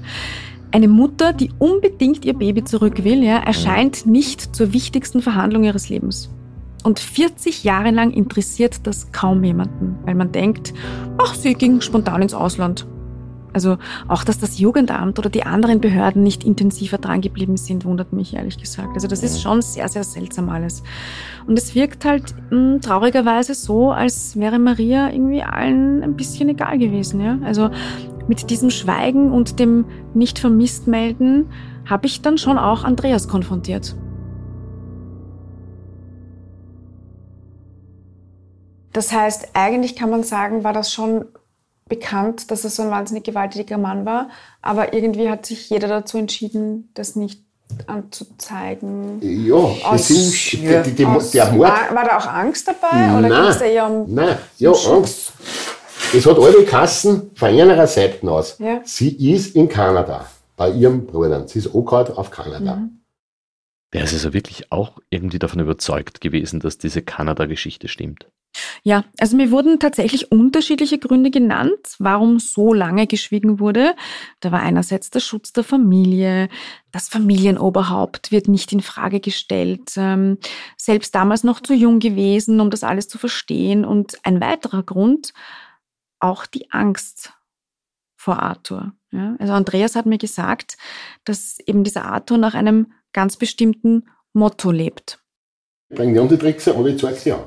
[0.72, 5.88] Eine Mutter, die unbedingt ihr Baby zurück will, ja, erscheint nicht zur wichtigsten Verhandlung ihres
[5.88, 6.29] Lebens.
[6.83, 10.74] Und 40 Jahre lang interessiert das kaum jemanden, weil man denkt,
[11.16, 12.87] ach, sie ging spontan ins Ausland.
[13.54, 18.12] Also auch, dass das Jugendamt oder die anderen Behörden nicht intensiver dran geblieben sind, wundert
[18.12, 18.90] mich ehrlich gesagt.
[18.94, 20.82] Also das ist schon sehr, sehr seltsam alles.
[21.46, 26.48] Und es wirkt halt mh, hm, traurigerweise so, als wäre Maria irgendwie allen ein bisschen
[26.48, 27.20] egal gewesen.
[27.20, 27.38] Ja?
[27.44, 27.70] Also
[28.28, 31.46] mit diesem Schweigen und dem nicht vermisst melden
[31.86, 33.94] habe ich dann schon auch Andreas konfrontiert.
[38.92, 41.26] Das heißt, eigentlich kann man sagen, war das schon
[41.88, 44.28] bekannt, dass er so ein wahnsinnig gewalttätiger Mann war,
[44.62, 47.42] aber irgendwie hat sich jeder dazu entschieden, das nicht
[47.86, 49.20] anzuzeigen.
[49.20, 51.08] Ja, das ist ja, die, die, der
[51.52, 51.68] Mord.
[51.94, 55.32] War da auch Angst dabei oder ging es eher um Nein, ja, Angst.
[56.12, 58.56] Es hat alle Kassen von einer Seite aus.
[58.58, 58.80] Ja.
[58.84, 61.48] Sie ist in Kanada bei ihrem Bruder.
[61.48, 62.76] Sie ist auch auf Kanada.
[62.76, 63.00] Mhm.
[63.94, 68.26] Der ist also wirklich auch irgendwie davon überzeugt gewesen, dass diese Kanada-Geschichte stimmt.
[68.83, 73.94] Ja, also mir wurden tatsächlich unterschiedliche Gründe genannt, warum so lange geschwiegen wurde.
[74.40, 76.48] Da war einerseits der Schutz der Familie,
[76.92, 80.38] das Familienoberhaupt wird nicht in Frage gestellt, ähm,
[80.76, 83.85] selbst damals noch zu jung gewesen, um das alles zu verstehen.
[83.85, 85.33] Und ein weiterer Grund,
[86.18, 87.33] auch die Angst
[88.16, 88.92] vor Arthur.
[89.12, 90.76] Ja, also Andreas hat mir gesagt,
[91.24, 95.24] dass eben dieser Arthur nach einem ganz bestimmten Motto lebt.
[95.88, 97.44] Bring die Antitrickser und ich zeige sie an.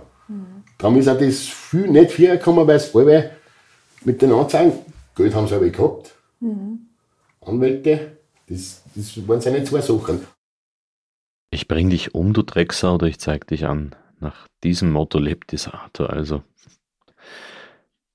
[0.80, 3.32] Darum ist auch das viel nicht vorgekommen, weil es alle
[4.04, 4.74] mit den Anzeigen,
[5.16, 6.16] Geld haben sie aber gehabt.
[6.40, 6.88] Mhm.
[7.42, 10.26] Anwälte, das, das waren seine zwei Sachen.
[11.50, 13.96] Ich bring dich um, du Drecksau, oder ich zeig dich an.
[14.20, 16.44] Nach diesem Motto lebt dieser Arthur also.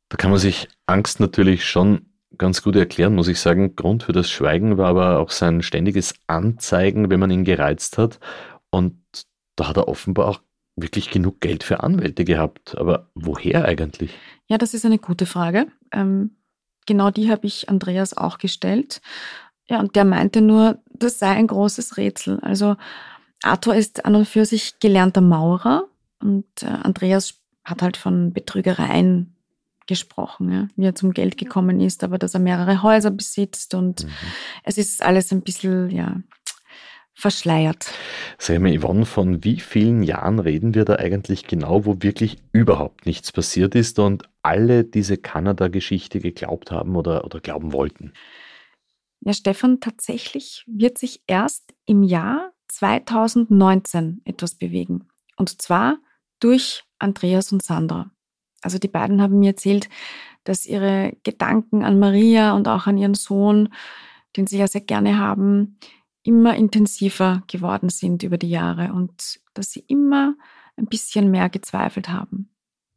[0.09, 3.77] Da kann man sich Angst natürlich schon ganz gut erklären, muss ich sagen.
[3.77, 8.19] Grund für das Schweigen war aber auch sein ständiges Anzeigen, wenn man ihn gereizt hat.
[8.71, 8.97] Und
[9.57, 10.41] da hat er offenbar auch
[10.77, 12.77] wirklich genug Geld für Anwälte gehabt.
[12.79, 14.13] Aber woher eigentlich?
[14.49, 15.67] Ja, das ist eine gute Frage.
[15.93, 16.37] Ähm,
[16.87, 19.01] genau die habe ich Andreas auch gestellt.
[19.69, 22.41] Ja, und der meinte nur, das sei ein großes Rätsel.
[22.41, 22.77] Also
[23.43, 25.89] Arthur ist an und für sich gelernter Maurer
[26.21, 29.32] und äh, Andreas hat halt von Betrügereien
[29.93, 34.05] gesprochen, ja, wie er zum Geld gekommen ist, aber dass er mehrere Häuser besitzt und
[34.05, 34.11] mhm.
[34.65, 36.17] es ist alles ein bisschen, ja,
[37.15, 37.93] verschleiert.
[38.39, 43.05] Sag mal, Yvonne, von wie vielen Jahren reden wir da eigentlich genau, wo wirklich überhaupt
[43.07, 48.13] nichts passiert ist und alle diese Kanada-Geschichte geglaubt haben oder, oder glauben wollten?
[49.21, 55.07] Ja, Stefan, tatsächlich wird sich erst im Jahr 2019 etwas bewegen.
[55.37, 55.99] Und zwar
[56.41, 58.11] durch Andreas und Sandra.
[58.63, 59.89] Also die beiden haben mir erzählt,
[60.45, 63.69] dass ihre Gedanken an Maria und auch an ihren Sohn,
[64.37, 65.79] den sie ja sehr gerne haben,
[66.23, 70.35] immer intensiver geworden sind über die Jahre und dass sie immer
[70.77, 72.49] ein bisschen mehr gezweifelt haben.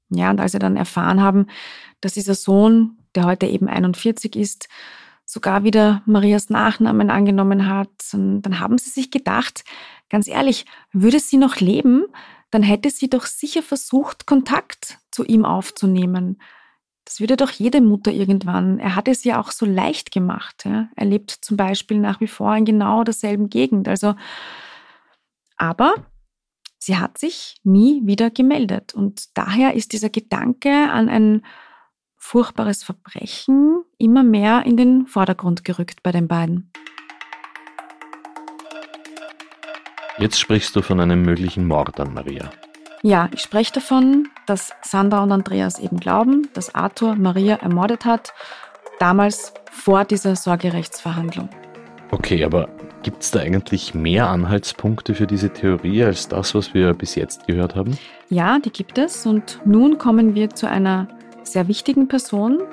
[0.09, 1.47] Ja, und als sie dann erfahren haben,
[2.01, 4.69] dass dieser Sohn, der heute eben 41 ist,
[5.25, 9.63] sogar wieder Marias Nachnamen angenommen hat, dann haben sie sich gedacht,
[10.09, 12.05] ganz ehrlich, würde sie noch leben,
[12.51, 16.41] dann hätte sie doch sicher versucht, Kontakt zu ihm aufzunehmen.
[17.05, 18.79] Das würde doch jede Mutter irgendwann.
[18.79, 20.65] Er hat es ja auch so leicht gemacht.
[20.65, 20.89] Ja.
[20.95, 23.87] Er lebt zum Beispiel nach wie vor in genau derselben Gegend.
[23.87, 24.15] Also,
[25.55, 25.95] aber
[26.77, 28.93] sie hat sich nie wieder gemeldet.
[28.93, 31.45] Und daher ist dieser Gedanke an ein
[32.17, 36.73] furchtbares Verbrechen immer mehr in den Vordergrund gerückt bei den beiden.
[40.17, 42.51] Jetzt sprichst du von einem möglichen Mord an Maria.
[43.05, 48.33] Ja, ich spreche davon, dass Sandra und Andreas eben glauben, dass Arthur Maria ermordet hat,
[48.97, 51.47] damals vor dieser Sorgerechtsverhandlung.
[52.09, 52.67] Okay, aber
[53.03, 57.45] gibt es da eigentlich mehr Anhaltspunkte für diese Theorie als das, was wir bis jetzt
[57.45, 57.95] gehört haben?
[58.31, 59.27] Ja, die gibt es.
[59.27, 61.07] Und nun kommen wir zu einer
[61.43, 62.63] sehr wichtigen Person,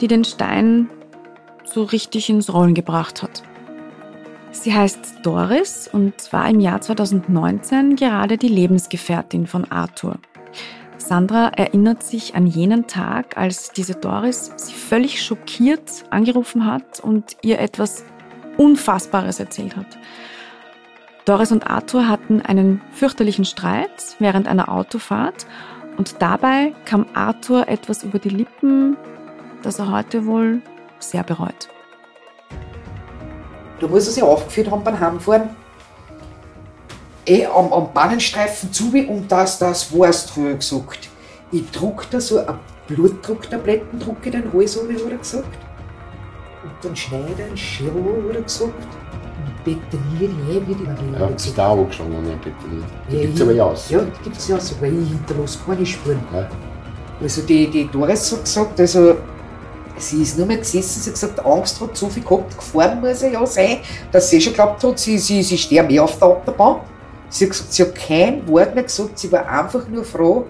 [0.00, 0.88] die den Stein
[1.64, 3.42] so richtig ins Rollen gebracht hat.
[4.54, 10.16] Sie heißt Doris und war im Jahr 2019 gerade die Lebensgefährtin von Arthur.
[10.96, 17.36] Sandra erinnert sich an jenen Tag, als diese Doris sie völlig schockiert angerufen hat und
[17.42, 18.04] ihr etwas
[18.56, 19.98] Unfassbares erzählt hat.
[21.26, 25.46] Doris und Arthur hatten einen fürchterlichen Streit während einer Autofahrt
[25.96, 28.96] und dabei kam Arthur etwas über die Lippen,
[29.62, 30.62] das er heute wohl
[31.00, 31.68] sehr bereut.
[33.84, 35.50] Da muss er sich aufgeführt haben beim Heimfahren.
[37.26, 41.10] Eh am, am Bahnenstreifen zu und das, das war's früher gesagt.
[41.52, 42.54] Ich druck da so ein
[42.86, 45.58] Blutdrucktabletten, drucke den Hals habe hat er gesagt.
[46.62, 48.72] Und dann schneide ich einen Schirr, hat er gesagt
[49.64, 51.20] betoniert her, wie die Maria.
[51.20, 52.84] Ja, das ist da angeschlagen und nicht betoniert.
[53.10, 53.90] Die ja, gibt es aber ja aus.
[53.90, 56.20] Ja, die gibt es ja aus, weil ich hinterlasse keine Spuren.
[56.32, 56.48] Ja.
[57.20, 59.16] Also die, die Doris hat gesagt, also
[59.96, 63.22] sie ist nur mehr gesessen, sie hat gesagt, Angst hat so viel gehabt, gefahren muss
[63.22, 63.78] er ja sein,
[64.10, 66.80] dass sie schon glaubt hat, sie, sie, sie sterben eh auf der Autobahn.
[67.28, 70.46] Sie hat gesagt, sie hat kein Wort mehr gesagt, sie war einfach nur froh.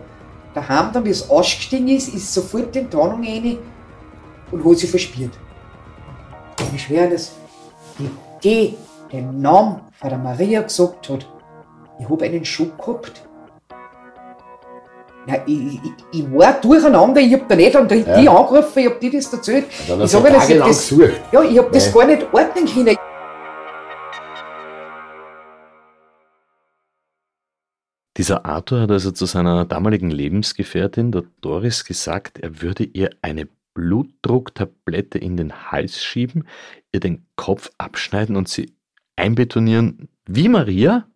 [0.54, 3.58] Daheim dann, wie es ausgestiegen ist, ist sofort in die Wohnung rein
[4.50, 5.32] und hat sie verspielt.
[6.74, 7.32] Ich schwöre das,
[7.98, 8.10] die,
[8.42, 8.76] die
[9.12, 11.26] den Namen von der Maria gesagt hat,
[11.98, 13.22] ich habe einen Schock gehabt.
[15.26, 15.80] Ja, ich, ich,
[16.12, 18.20] ich, war durcheinander, ich habe da nicht an die, ja.
[18.20, 19.64] die angerufen, ich habe die das erzählt.
[19.88, 20.90] Ja, ich sage, dass ich das,
[21.32, 22.96] ja, ich habe das gar nicht ordnen können.
[28.18, 33.48] Dieser Arthur hat also zu seiner damaligen Lebensgefährtin, der Doris, gesagt, er würde ihr eine
[33.72, 36.46] Blutdrucktablette in den Hals schieben,
[36.92, 38.76] ihr den Kopf abschneiden und sie
[39.16, 41.06] einbetonieren wie Maria?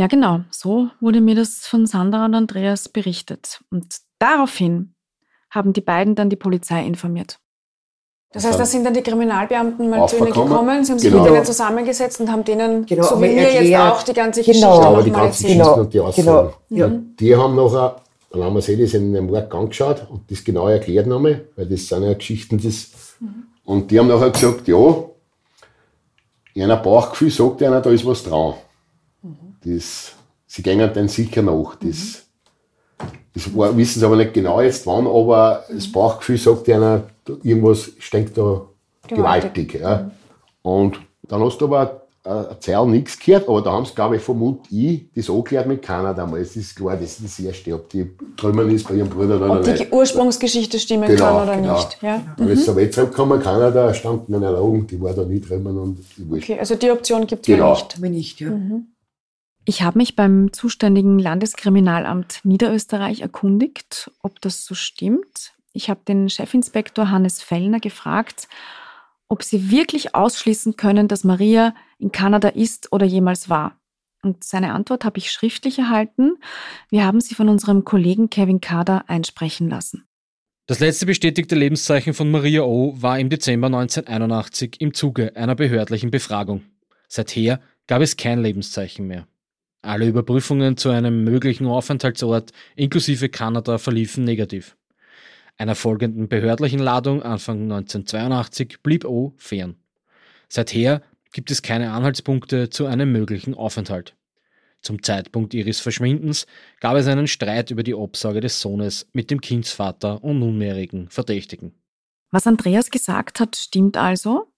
[0.00, 0.40] Ja, genau.
[0.50, 3.60] So wurde mir das von Sandra und Andreas berichtet.
[3.70, 4.94] Und daraufhin
[5.50, 7.38] haben die beiden dann die Polizei informiert.
[8.32, 11.24] Das heißt, da sind dann die Kriminalbeamten mal zu ihnen gekommen, sie haben sich genau.
[11.24, 14.52] mit denen zusammengesetzt und haben denen, genau, so wie mir jetzt auch, die ganze genau.
[14.52, 15.80] Geschichte aber die ganze Geschichte genau.
[15.80, 16.54] und die Aussagen.
[16.70, 16.80] Genau.
[16.80, 17.96] Ja, die haben nachher,
[18.30, 21.66] dann haben wir sich das in einem Mord angeschaut und das genau erklärt nochmal, weil
[21.66, 23.48] das sind ja Geschichten, das, mhm.
[23.66, 24.94] und die haben nachher gesagt, ja,
[26.54, 28.54] in einem Bauchgefühl sagt einer, da ist was dran.
[29.64, 30.12] Das,
[30.46, 31.76] sie gehen dann sicher nach.
[31.76, 32.24] Das,
[33.34, 37.04] das war, wissen sie aber nicht genau jetzt wann, aber das Bauchgefühl sagt einer,
[37.42, 38.62] irgendwas stinkt da
[39.06, 39.68] gewaltig.
[39.72, 40.10] gewaltig ja.
[40.62, 44.22] Und dann hast du aber eine Zeit nichts gehört, aber da haben sie, glaube ich,
[44.22, 46.48] vermute ich, das angeklärt mit damals.
[46.48, 49.64] Das ist klar, dass das erste, ob die drüben ist bei ihrem Bruder oder Ob
[49.64, 49.92] die nicht.
[49.92, 51.74] Ursprungsgeschichte stimmen genau, kann oder genau.
[51.76, 51.98] nicht.
[52.02, 52.18] Ja?
[52.18, 52.48] Mhm.
[52.48, 55.98] Wenn so weit zurückkommen, Kanada stand mir erlogen, die war da nie drüben und
[56.30, 57.72] Okay, also die Option gibt es genau.
[57.72, 57.98] nicht.
[57.98, 58.50] Mir nicht, ja.
[58.50, 58.86] Mhm.
[59.64, 65.52] Ich habe mich beim zuständigen Landeskriminalamt Niederösterreich erkundigt, ob das so stimmt.
[65.72, 68.48] Ich habe den Chefinspektor Hannes Fellner gefragt,
[69.28, 73.76] ob sie wirklich ausschließen können, dass Maria in Kanada ist oder jemals war.
[74.22, 76.36] Und seine Antwort habe ich schriftlich erhalten.
[76.90, 80.04] Wir haben sie von unserem Kollegen Kevin Kader einsprechen lassen.
[80.66, 82.94] Das letzte bestätigte Lebenszeichen von Maria O.
[83.00, 86.62] war im Dezember 1981 im Zuge einer behördlichen Befragung.
[87.08, 89.26] Seither gab es kein Lebenszeichen mehr.
[89.82, 94.76] Alle Überprüfungen zu einem möglichen Aufenthaltsort inklusive Kanada verliefen negativ.
[95.56, 99.76] Einer folgenden behördlichen Ladung Anfang 1982 blieb O fern.
[100.48, 101.02] Seither
[101.32, 104.16] gibt es keine Anhaltspunkte zu einem möglichen Aufenthalt.
[104.82, 106.46] Zum Zeitpunkt ihres Verschwindens
[106.80, 111.74] gab es einen Streit über die Obsorge des Sohnes mit dem Kindsvater und nunmehrigen Verdächtigen.
[112.30, 114.52] Was Andreas gesagt hat, stimmt also.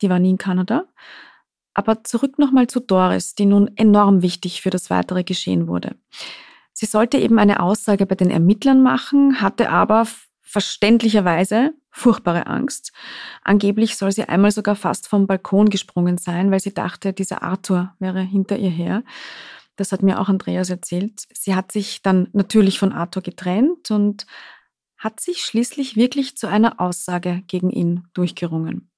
[0.00, 0.86] Die war nie in Kanada.
[1.76, 5.94] Aber zurück nochmal zu Doris, die nun enorm wichtig für das weitere Geschehen wurde.
[6.72, 10.06] Sie sollte eben eine Aussage bei den Ermittlern machen, hatte aber
[10.40, 12.92] verständlicherweise furchtbare Angst.
[13.42, 17.94] Angeblich soll sie einmal sogar fast vom Balkon gesprungen sein, weil sie dachte, dieser Arthur
[17.98, 19.02] wäre hinter ihr her.
[19.76, 24.24] das hat mir auch Andreas erzählt, sie hat sich dann natürlich von Arthur getrennt und
[24.96, 28.90] hat sich schließlich wirklich zu einer Aussage gegen ihn durchgerungen,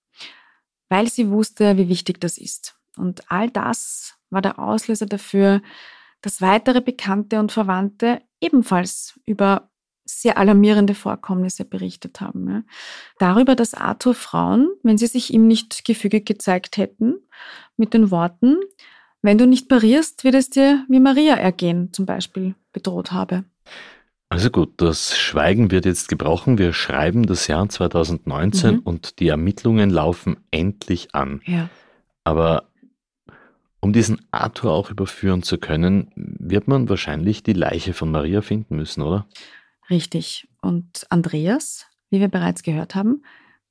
[0.88, 2.76] weil sie wusste, wie wichtig das ist.
[2.96, 5.62] Und all das war der Auslöser dafür,
[6.20, 9.70] dass weitere Bekannte und Verwandte ebenfalls über
[10.04, 12.50] sehr alarmierende Vorkommnisse berichtet haben.
[12.50, 12.62] Ja.
[13.18, 17.16] Darüber, dass Arthur Frauen, wenn sie sich ihm nicht gefügig gezeigt hätten,
[17.76, 18.56] mit den Worten,
[19.20, 23.44] wenn du nicht parierst, wird es dir wie Maria ergehen, zum Beispiel bedroht habe.
[24.30, 26.58] Also gut, das Schweigen wird jetzt gebrochen.
[26.58, 28.80] Wir schreiben das Jahr 2019 mhm.
[28.80, 31.40] und die Ermittlungen laufen endlich an.
[31.46, 31.70] Ja.
[32.24, 32.68] Aber
[33.80, 38.76] um diesen Arthur auch überführen zu können, wird man wahrscheinlich die Leiche von Maria finden
[38.76, 39.26] müssen, oder?
[39.88, 40.46] Richtig.
[40.60, 43.22] Und Andreas, wie wir bereits gehört haben,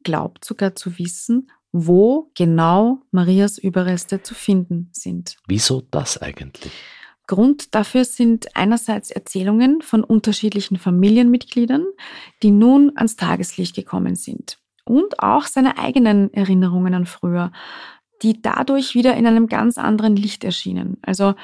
[0.03, 5.36] glaubt sogar zu wissen, wo genau Marias Überreste zu finden sind.
[5.47, 6.72] Wieso das eigentlich?
[7.28, 11.86] Grund dafür sind einerseits Erzählungen von unterschiedlichen Familienmitgliedern,
[12.41, 14.57] die nun ans Tageslicht gekommen sind.
[14.86, 17.51] Und auch seine eigenen Erinnerungen an früher,
[18.23, 20.97] die dadurch wieder in einem ganz anderen Licht erschienen.
[21.01, 21.36] Also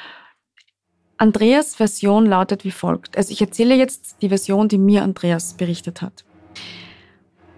[1.17, 3.17] Andreas Version lautet wie folgt.
[3.17, 6.23] Also ich erzähle jetzt die Version, die mir Andreas berichtet hat.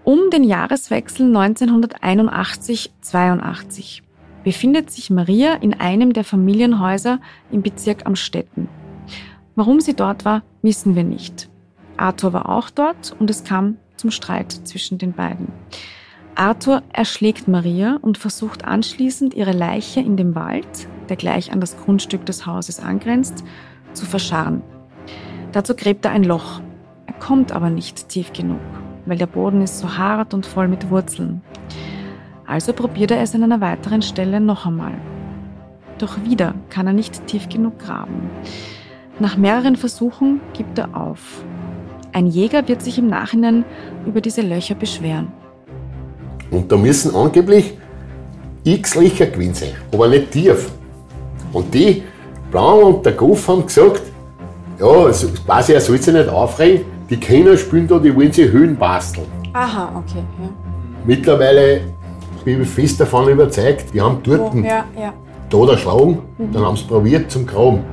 [0.03, 4.01] Um den Jahreswechsel 1981-82
[4.45, 7.19] befindet sich Maria in einem der Familienhäuser
[7.51, 8.69] im Bezirk Amstetten.
[9.55, 11.49] Warum sie dort war, wissen wir nicht.
[11.97, 15.47] Arthur war auch dort und es kam zum Streit zwischen den beiden.
[16.35, 21.75] Arthur erschlägt Maria und versucht anschließend ihre Leiche in dem Wald, der gleich an das
[21.77, 23.43] Grundstück des Hauses angrenzt,
[23.93, 24.61] zu verscharren.
[25.53, 26.61] Dazu gräbt er ein Loch.
[27.07, 28.59] Er kommt aber nicht tief genug,
[29.07, 31.41] weil der Boden ist so hart und voll mit Wurzeln.
[32.47, 34.93] Also probiert er es an einer weiteren Stelle noch einmal.
[35.97, 38.29] Doch wieder kann er nicht tief genug graben.
[39.19, 41.43] Nach mehreren Versuchen gibt er auf.
[42.11, 43.65] Ein Jäger wird sich im Nachhinein
[44.05, 45.31] über diese Löcher beschweren.
[46.51, 47.77] Und da müssen angeblich
[48.63, 50.71] x Löcher gewesen sein, aber nicht tief.
[51.51, 52.03] Und die
[52.51, 54.01] Blanc und der Goff haben gesagt,
[54.79, 58.51] ja, also quasi er soll sich nicht aufregen, die Kinder spielen da, die wollen sich
[58.51, 59.27] Höhen basteln.
[59.53, 60.23] Aha, okay.
[60.41, 60.49] Ja.
[61.05, 61.81] Mittlerweile
[62.45, 65.13] bin ich fest davon überzeugt, die haben dort oh, ja, ja.
[65.49, 66.51] da erschlagen, mhm.
[66.53, 67.83] dann haben sie probiert zum Graben.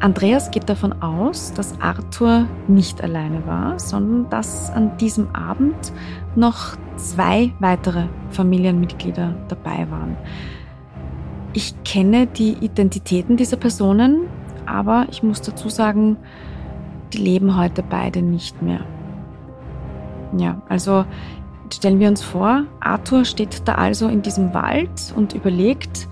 [0.00, 5.92] Andreas geht davon aus, dass Arthur nicht alleine war, sondern dass an diesem Abend
[6.34, 10.16] noch zwei weitere Familienmitglieder dabei waren.
[11.52, 14.22] Ich kenne die Identitäten dieser Personen,
[14.70, 16.16] aber ich muss dazu sagen,
[17.12, 18.80] die leben heute beide nicht mehr.
[20.36, 21.04] Ja, also
[21.72, 26.08] stellen wir uns vor, Arthur steht da also in diesem Wald und überlegt,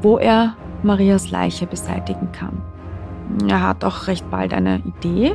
[0.00, 2.60] wo er Marias Leiche beseitigen kann.
[3.48, 5.34] Er hat auch recht bald eine Idee.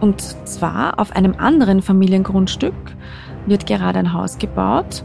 [0.00, 2.74] Und zwar auf einem anderen Familiengrundstück
[3.46, 5.04] wird gerade ein Haus gebaut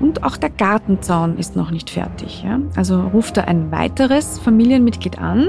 [0.00, 2.42] und auch der Gartenzaun ist noch nicht fertig.
[2.42, 2.60] Ja?
[2.76, 5.48] Also ruft er ein weiteres Familienmitglied an,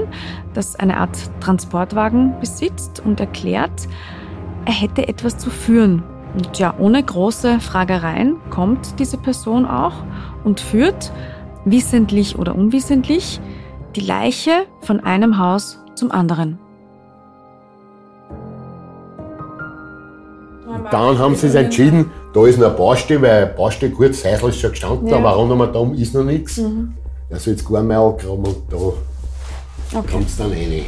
[0.54, 3.88] das eine Art Transportwagen besitzt und erklärt,
[4.66, 6.04] er hätte etwas zu führen.
[6.34, 10.04] Und ja, ohne große Fragereien kommt diese Person auch
[10.43, 11.12] und führt,
[11.66, 13.39] wissentlich oder unwissentlich,
[13.95, 16.60] die Leiche von einem Haus zum anderen.
[20.92, 24.60] Dann haben sie sich entschieden, da ist noch eine Baustelle, weil Baustelle gut, Seisel ist
[24.60, 25.18] schon gestanden, ja.
[25.18, 26.58] aber rundum ist noch nichts.
[26.58, 26.94] Mhm.
[27.30, 28.78] Er soll jetzt gar mehr angraben und da
[29.98, 30.12] okay.
[30.12, 30.86] kommt es dann rein.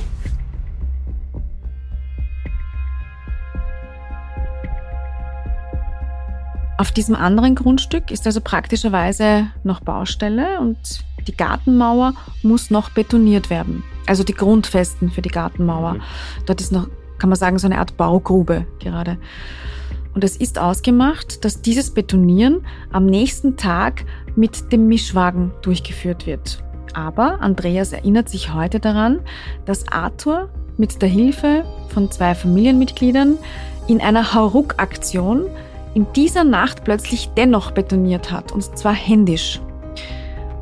[6.77, 10.77] Auf diesem anderen Grundstück ist also praktischerweise noch Baustelle und
[11.27, 13.83] die Gartenmauer muss noch betoniert werden.
[14.07, 15.95] Also die Grundfesten für die Gartenmauer.
[15.95, 16.01] Mhm.
[16.45, 16.87] Dort ist noch,
[17.17, 19.17] kann man sagen, so eine Art Baugrube gerade.
[20.13, 24.05] Und es ist ausgemacht, dass dieses Betonieren am nächsten Tag
[24.35, 26.63] mit dem Mischwagen durchgeführt wird.
[26.93, 29.19] Aber Andreas erinnert sich heute daran,
[29.65, 33.37] dass Arthur mit der Hilfe von zwei Familienmitgliedern
[33.87, 35.45] in einer Hauruck-Aktion
[35.93, 39.59] in dieser Nacht plötzlich dennoch betoniert hat, und zwar händisch.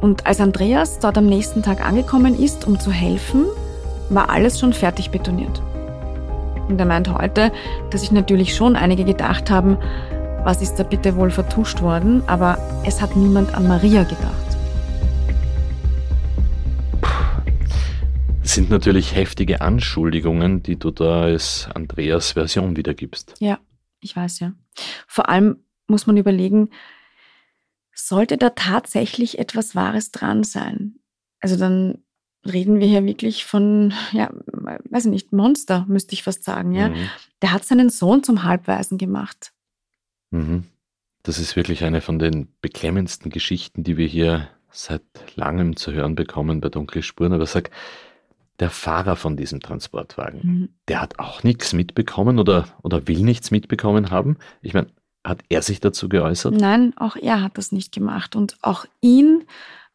[0.01, 3.45] Und als Andreas dort am nächsten Tag angekommen ist, um zu helfen,
[4.09, 5.61] war alles schon fertig betoniert.
[6.67, 7.51] Und er meint heute,
[7.89, 9.77] dass sich natürlich schon einige gedacht haben,
[10.43, 14.57] was ist da bitte wohl vertuscht worden, aber es hat niemand an Maria gedacht.
[18.41, 23.33] Das sind natürlich heftige Anschuldigungen, die du da als Andreas Version wiedergibst.
[23.39, 23.59] Ja,
[23.99, 24.53] ich weiß ja.
[25.05, 26.69] Vor allem muss man überlegen,
[27.93, 30.95] sollte da tatsächlich etwas Wahres dran sein?
[31.39, 32.03] Also dann
[32.47, 34.29] reden wir hier wirklich von, ja,
[34.89, 36.89] weiß ich nicht, Monster, müsste ich fast sagen, ja.
[36.89, 37.09] Mhm.
[37.41, 39.51] Der hat seinen Sohn zum Halbweisen gemacht.
[40.31, 40.63] Mhm.
[41.23, 45.03] Das ist wirklich eine von den beklemmendsten Geschichten, die wir hier seit
[45.35, 47.33] langem zu hören bekommen bei Dunkle Spuren.
[47.33, 47.69] Aber sag,
[48.59, 50.69] der Fahrer von diesem Transportwagen, mhm.
[50.87, 54.37] der hat auch nichts mitbekommen oder, oder will nichts mitbekommen haben.
[54.61, 54.87] Ich meine,
[55.23, 56.53] hat er sich dazu geäußert?
[56.53, 58.35] Nein, auch er hat das nicht gemacht.
[58.35, 59.43] Und auch ihn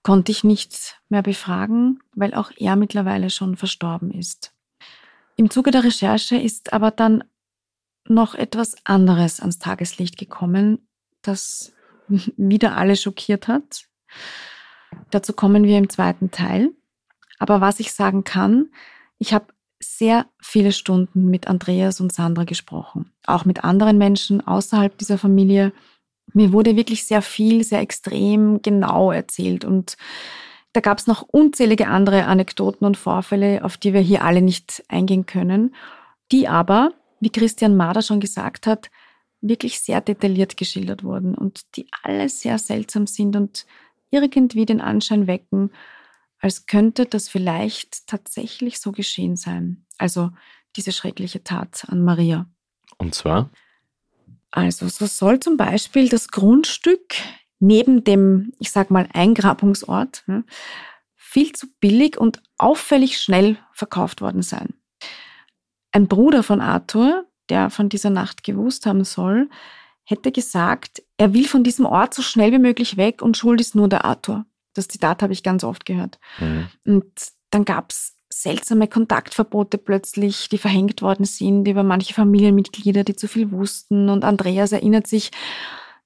[0.02, 4.52] konnte ich nicht mehr befragen, weil auch er mittlerweile schon verstorben ist.
[5.36, 7.24] Im Zuge der Recherche ist aber dann
[8.06, 10.86] noch etwas anderes ans Tageslicht gekommen,
[11.22, 11.72] das
[12.36, 13.86] wieder alle schockiert hat.
[15.10, 16.70] Dazu kommen wir im zweiten Teil.
[17.38, 18.70] Aber was ich sagen kann,
[19.18, 19.46] ich habe
[19.82, 25.72] sehr viele Stunden mit Andreas und Sandra gesprochen, auch mit anderen Menschen außerhalb dieser Familie.
[26.34, 29.96] Mir wurde wirklich sehr viel, sehr extrem genau erzählt und
[30.72, 34.82] da gab es noch unzählige andere Anekdoten und Vorfälle, auf die wir hier alle nicht
[34.88, 35.74] eingehen können,
[36.30, 38.90] die aber, wie Christian Mader schon gesagt hat,
[39.42, 43.66] wirklich sehr detailliert geschildert wurden und die alle sehr seltsam sind und
[44.10, 45.72] irgendwie den Anschein wecken,
[46.38, 49.84] als könnte das vielleicht tatsächlich so geschehen sein.
[49.98, 50.30] Also
[50.76, 52.46] diese schreckliche Tat an Maria.
[52.98, 53.50] Und zwar?
[54.52, 57.16] Also so soll zum Beispiel das Grundstück
[57.58, 60.24] neben dem, ich sag mal, Eingrabungsort
[61.16, 64.74] viel zu billig und auffällig schnell verkauft worden sein.
[65.90, 69.48] Ein Bruder von Arthur, der von dieser Nacht gewusst haben soll,
[70.04, 73.74] hätte gesagt, er will von diesem Ort so schnell wie möglich weg und schuld ist
[73.74, 74.44] nur der Arthur.
[74.74, 76.18] Das Zitat habe ich ganz oft gehört.
[76.38, 76.68] Mhm.
[76.84, 77.12] Und
[77.50, 83.28] dann gab es seltsame Kontaktverbote plötzlich, die verhängt worden sind über manche Familienmitglieder, die zu
[83.28, 84.08] viel wussten.
[84.08, 85.30] Und Andreas erinnert sich,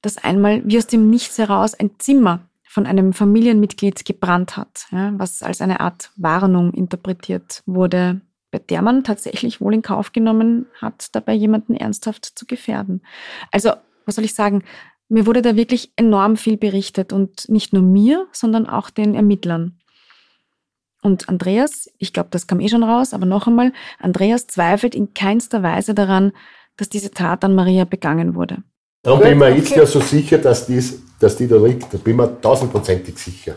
[0.02, 5.14] dass einmal wie aus dem Nichts heraus ein Zimmer von einem Familienmitglied gebrannt hat, ja,
[5.16, 8.20] was als eine Art Warnung interpretiert wurde,
[8.50, 13.02] bei der man tatsächlich wohl in Kauf genommen hat, dabei jemanden ernsthaft zu gefährden.
[13.50, 13.70] Also,
[14.04, 14.62] was soll ich sagen?
[15.08, 19.78] Mir wurde da wirklich enorm viel berichtet und nicht nur mir, sondern auch den Ermittlern.
[21.03, 25.14] Und Andreas, ich glaube, das kam eh schon raus, aber noch einmal, Andreas zweifelt in
[25.14, 26.32] keinster Weise daran,
[26.76, 28.62] dass diese Tat an Maria begangen wurde.
[29.03, 31.94] Darum bin ich mir jetzt ja so sicher, dass, dies, dass die da liegt.
[31.94, 33.55] Da bin ich mir tausendprozentig sicher.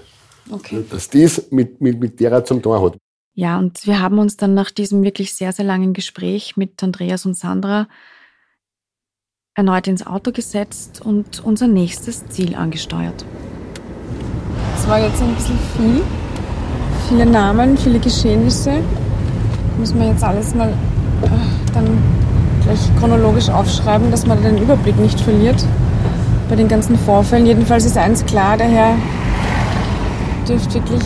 [0.52, 0.84] Okay.
[0.90, 2.98] Dass dies mit, mit, mit derer zum Tor hat.
[3.34, 7.26] Ja, und wir haben uns dann nach diesem wirklich sehr, sehr langen Gespräch mit Andreas
[7.26, 7.88] und Sandra
[9.56, 13.26] erneut ins Auto gesetzt und unser nächstes Ziel angesteuert.
[14.76, 16.02] Es war jetzt ein bisschen viel.
[17.10, 18.70] Viele Namen, viele Geschehnisse.
[19.80, 21.97] Müssen wir jetzt alles mal äh, dann
[22.64, 25.66] gleich chronologisch aufschreiben, dass man den Überblick nicht verliert
[26.49, 27.47] bei den ganzen Vorfällen.
[27.47, 28.93] Jedenfalls ist eins klar, der Herr
[30.47, 31.01] dürfte wirklich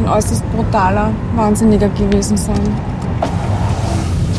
[0.00, 2.58] ein äußerst brutaler Wahnsinniger gewesen sein.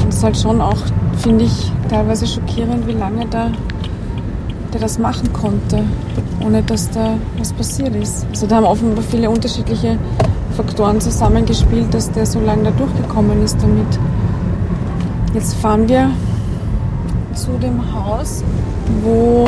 [0.03, 0.79] Und es ist halt schon auch,
[1.15, 3.51] finde ich, teilweise schockierend, wie lange der,
[4.73, 5.85] der das machen konnte,
[6.45, 8.25] ohne dass da was passiert ist.
[8.31, 9.97] Also da haben offenbar viele unterschiedliche
[10.55, 13.87] Faktoren zusammengespielt, dass der so lange da durchgekommen ist damit.
[15.33, 16.11] Jetzt fahren wir
[17.33, 18.43] zu dem Haus,
[19.01, 19.47] wo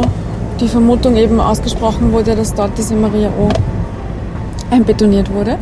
[0.60, 3.49] die Vermutung eben ausgesprochen wurde, dass dort diese Maria O
[4.72, 5.58] einbetoniert wurde.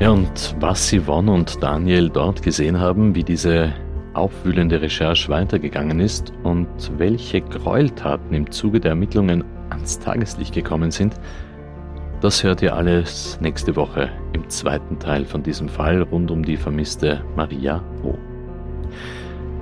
[0.00, 3.72] Ja, und was Yvonne und Daniel dort gesehen haben, wie diese
[4.18, 11.14] aufwühlende Recherche weitergegangen ist und welche Gräueltaten im Zuge der Ermittlungen ans Tageslicht gekommen sind,
[12.20, 16.56] das hört ihr alles nächste Woche im zweiten Teil von diesem Fall rund um die
[16.56, 18.14] vermisste Maria O.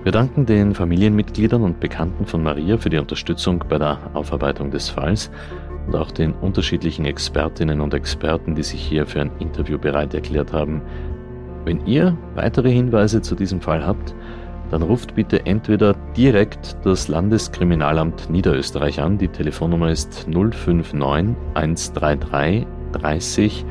[0.05, 4.89] Wir danken den Familienmitgliedern und Bekannten von Maria für die Unterstützung bei der Aufarbeitung des
[4.89, 5.31] Falls
[5.87, 10.53] und auch den unterschiedlichen Expertinnen und Experten, die sich hier für ein Interview bereit erklärt
[10.53, 10.81] haben.
[11.65, 14.15] Wenn ihr weitere Hinweise zu diesem Fall habt,
[14.71, 19.19] dann ruft bitte entweder direkt das Landeskriminalamt Niederösterreich an.
[19.19, 23.65] Die Telefonnummer ist 059 133 30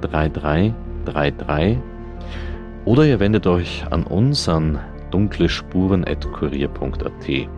[0.00, 1.78] 3333
[2.84, 4.78] oder ihr wendet euch an uns an
[5.10, 7.48] dunklespuren.kurier.at.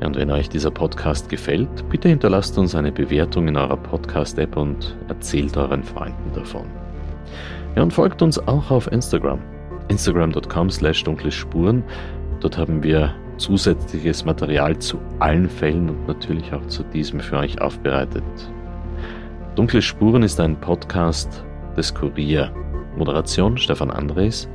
[0.00, 4.96] Und wenn euch dieser Podcast gefällt, bitte hinterlasst uns eine Bewertung in eurer Podcast-App und
[5.08, 6.66] erzählt euren Freunden davon.
[7.74, 9.40] Ja, und folgt uns auch auf Instagram.
[9.88, 11.82] Instagram.com slash dunkle Spuren.
[12.40, 17.60] Dort haben wir zusätzliches Material zu allen Fällen und natürlich auch zu diesem für euch
[17.60, 18.22] aufbereitet.
[19.54, 21.44] Dunkle Spuren ist ein Podcast
[21.76, 22.52] des Kurier.
[22.96, 24.48] Moderation Stefan Andres.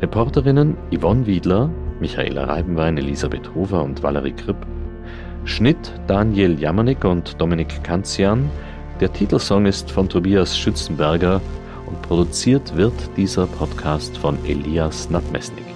[0.00, 4.56] Reporterinnen Yvonne Wiedler, Michaela Reibenwein, Elisabeth Hofer und Valerie Kripp.
[5.44, 8.50] Schnitt Daniel Jamanik und Dominik Kanzian.
[9.00, 11.40] Der Titelsong ist von Tobias Schützenberger
[12.02, 15.73] produziert wird dieser Podcast von Elias Nadmesnik.